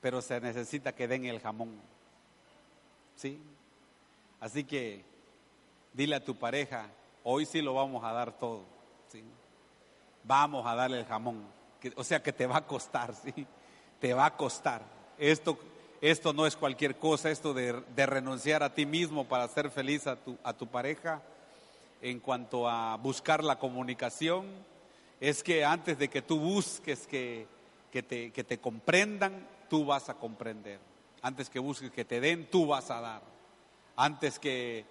[0.00, 1.78] pero se necesita que den el jamón.
[3.16, 3.38] ¿Sí?
[4.42, 5.04] Así que
[5.92, 6.88] dile a tu pareja,
[7.22, 8.64] hoy sí lo vamos a dar todo.
[9.06, 9.22] ¿sí?
[10.24, 11.46] Vamos a darle el jamón.
[11.94, 13.46] o sea que te va a costar, ¿sí?
[14.00, 14.82] Te va a costar.
[15.16, 15.56] Esto
[16.00, 20.16] esto no es cualquier cosa, esto de, renunciar a ti mismo para ser feliz a
[20.16, 21.22] tu, a tu pareja.
[22.00, 24.46] En cuanto a buscar la comunicación,
[25.20, 27.46] es que antes de que tú busques que,
[27.92, 30.80] que, te, que te comprendan, tú vas a comprender.
[31.22, 33.31] Antes que busques que te den, tú vas a dar.
[33.96, 34.84] Antes que,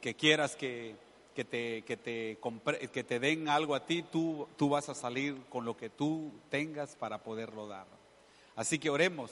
[0.00, 0.94] que quieras que,
[1.38, 2.38] que te, que, te,
[2.90, 6.32] que te den algo a ti, tú, tú vas a salir con lo que tú
[6.50, 7.86] tengas para poderlo dar.
[8.56, 9.30] Así que oremos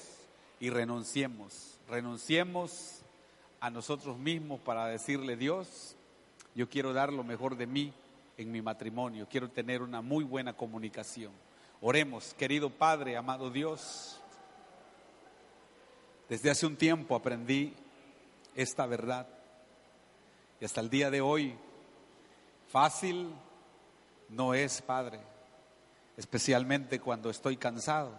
[0.60, 3.00] y renunciemos, renunciemos
[3.58, 5.96] a nosotros mismos para decirle, Dios,
[6.54, 7.92] yo quiero dar lo mejor de mí
[8.36, 11.32] en mi matrimonio, quiero tener una muy buena comunicación.
[11.80, 14.20] Oremos, querido Padre, amado Dios,
[16.28, 17.74] desde hace un tiempo aprendí
[18.56, 19.28] esta verdad
[20.60, 21.54] y hasta el día de hoy
[22.70, 23.32] fácil
[24.30, 25.20] no es, Padre,
[26.16, 28.18] especialmente cuando estoy cansado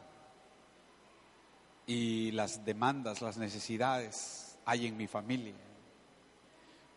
[1.87, 5.55] y las demandas, las necesidades hay en mi familia.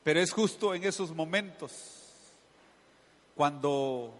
[0.05, 1.73] Pero es justo en esos momentos
[3.35, 4.12] cuando,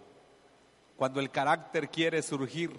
[0.97, 2.71] cuando el carácter quiere surgir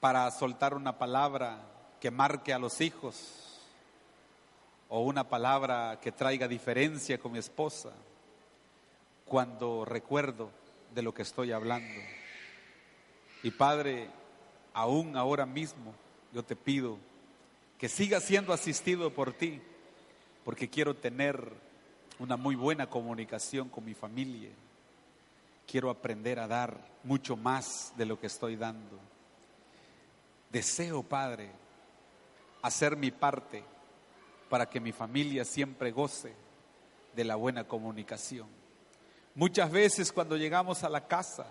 [0.00, 1.60] para soltar una palabra
[2.00, 3.43] que marque a los hijos
[4.96, 7.90] o una palabra que traiga diferencia con mi esposa,
[9.24, 10.52] cuando recuerdo
[10.94, 12.00] de lo que estoy hablando.
[13.42, 14.08] Y Padre,
[14.72, 15.92] aún ahora mismo,
[16.32, 16.96] yo te pido
[17.76, 19.60] que siga siendo asistido por ti,
[20.44, 21.44] porque quiero tener
[22.20, 24.50] una muy buena comunicación con mi familia.
[25.66, 29.00] Quiero aprender a dar mucho más de lo que estoy dando.
[30.52, 31.50] Deseo, Padre,
[32.62, 33.73] hacer mi parte
[34.54, 36.32] para que mi familia siempre goce
[37.12, 38.46] de la buena comunicación.
[39.34, 41.44] Muchas veces cuando llegamos a la casa,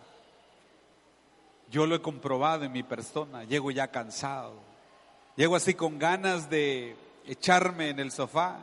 [1.70, 4.54] yo lo he comprobado en mi persona, llego ya cansado,
[5.36, 8.60] llego así con ganas de echarme en el sofá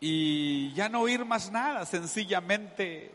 [0.00, 3.12] y ya no oír más nada, sencillamente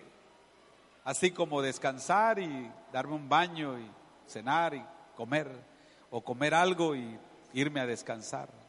[1.03, 3.89] así como descansar y darme un baño y
[4.27, 5.49] cenar y comer
[6.11, 7.17] o comer algo y
[7.53, 8.64] irme a descansar.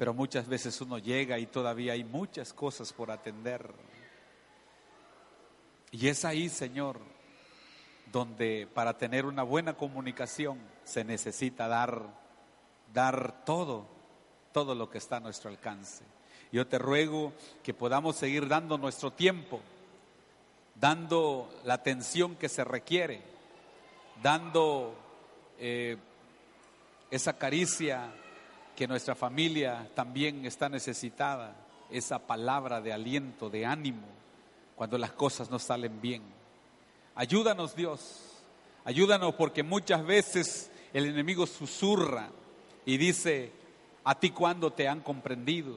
[0.00, 3.70] Pero muchas veces uno llega y todavía hay muchas cosas por atender.
[5.90, 6.98] Y es ahí, Señor,
[8.10, 12.02] donde para tener una buena comunicación se necesita dar,
[12.94, 13.88] dar todo,
[14.54, 16.02] todo lo que está a nuestro alcance.
[16.50, 19.60] Yo te ruego que podamos seguir dando nuestro tiempo,
[20.76, 23.20] dando la atención que se requiere,
[24.22, 24.94] dando
[25.58, 25.98] eh,
[27.10, 28.14] esa caricia
[28.80, 31.54] que nuestra familia también está necesitada,
[31.90, 34.06] esa palabra de aliento, de ánimo,
[34.74, 36.22] cuando las cosas no salen bien.
[37.14, 38.40] Ayúdanos Dios,
[38.86, 42.30] ayúdanos porque muchas veces el enemigo susurra
[42.86, 43.52] y dice,
[44.02, 45.76] a ti cuando te han comprendido,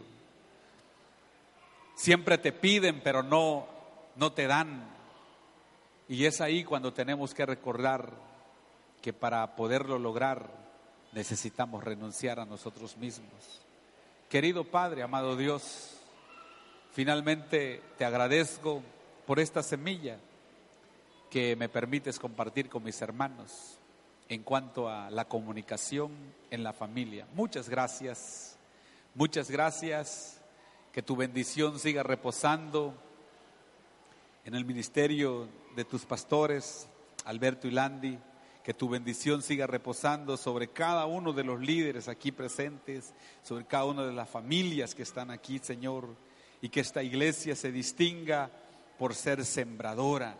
[1.95, 3.67] Siempre te piden, pero no,
[4.15, 4.89] no te dan.
[6.07, 8.13] Y es ahí cuando tenemos que recordar
[9.01, 10.62] que para poderlo lograr
[11.13, 13.61] necesitamos renunciar a nosotros mismos.
[14.29, 15.91] Querido Padre, amado Dios,
[16.91, 18.81] finalmente te agradezco
[19.25, 20.17] por esta semilla
[21.29, 23.77] que me permites compartir con mis hermanos
[24.29, 26.11] en cuanto a la comunicación
[26.49, 27.27] en la familia.
[27.33, 28.57] Muchas gracias,
[29.13, 30.41] muchas gracias
[30.91, 32.93] que tu bendición siga reposando
[34.45, 36.87] en el ministerio de tus pastores,
[37.25, 38.19] Alberto y Landy,
[38.63, 43.13] que tu bendición siga reposando sobre cada uno de los líderes aquí presentes,
[43.43, 46.15] sobre cada una de las familias que están aquí, Señor,
[46.61, 48.49] y que esta iglesia se distinga
[48.97, 50.37] por ser sembradora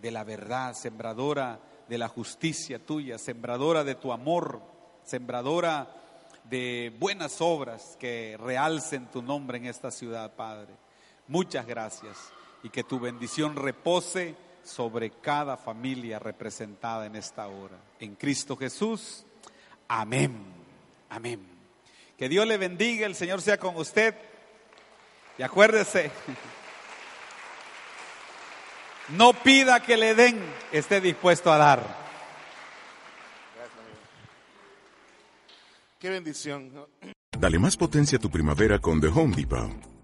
[0.00, 1.58] de la verdad, sembradora
[1.88, 4.60] de la justicia tuya, sembradora de tu amor,
[5.02, 5.88] sembradora
[6.44, 10.74] de buenas obras que realcen tu nombre en esta ciudad, Padre.
[11.28, 12.18] Muchas gracias
[12.62, 14.34] y que tu bendición repose
[14.64, 17.76] sobre cada familia representada en esta hora.
[18.00, 19.24] En Cristo Jesús.
[19.88, 20.32] Amén.
[21.10, 21.40] Amén.
[22.18, 24.14] Que Dios le bendiga, el Señor sea con usted.
[25.38, 26.10] Y acuérdese,
[29.10, 30.40] no pida que le den,
[30.72, 32.04] esté dispuesto a dar.
[35.98, 36.70] Qué bendición.
[37.38, 39.93] Dale más potencia a tu primavera con The Home Depot.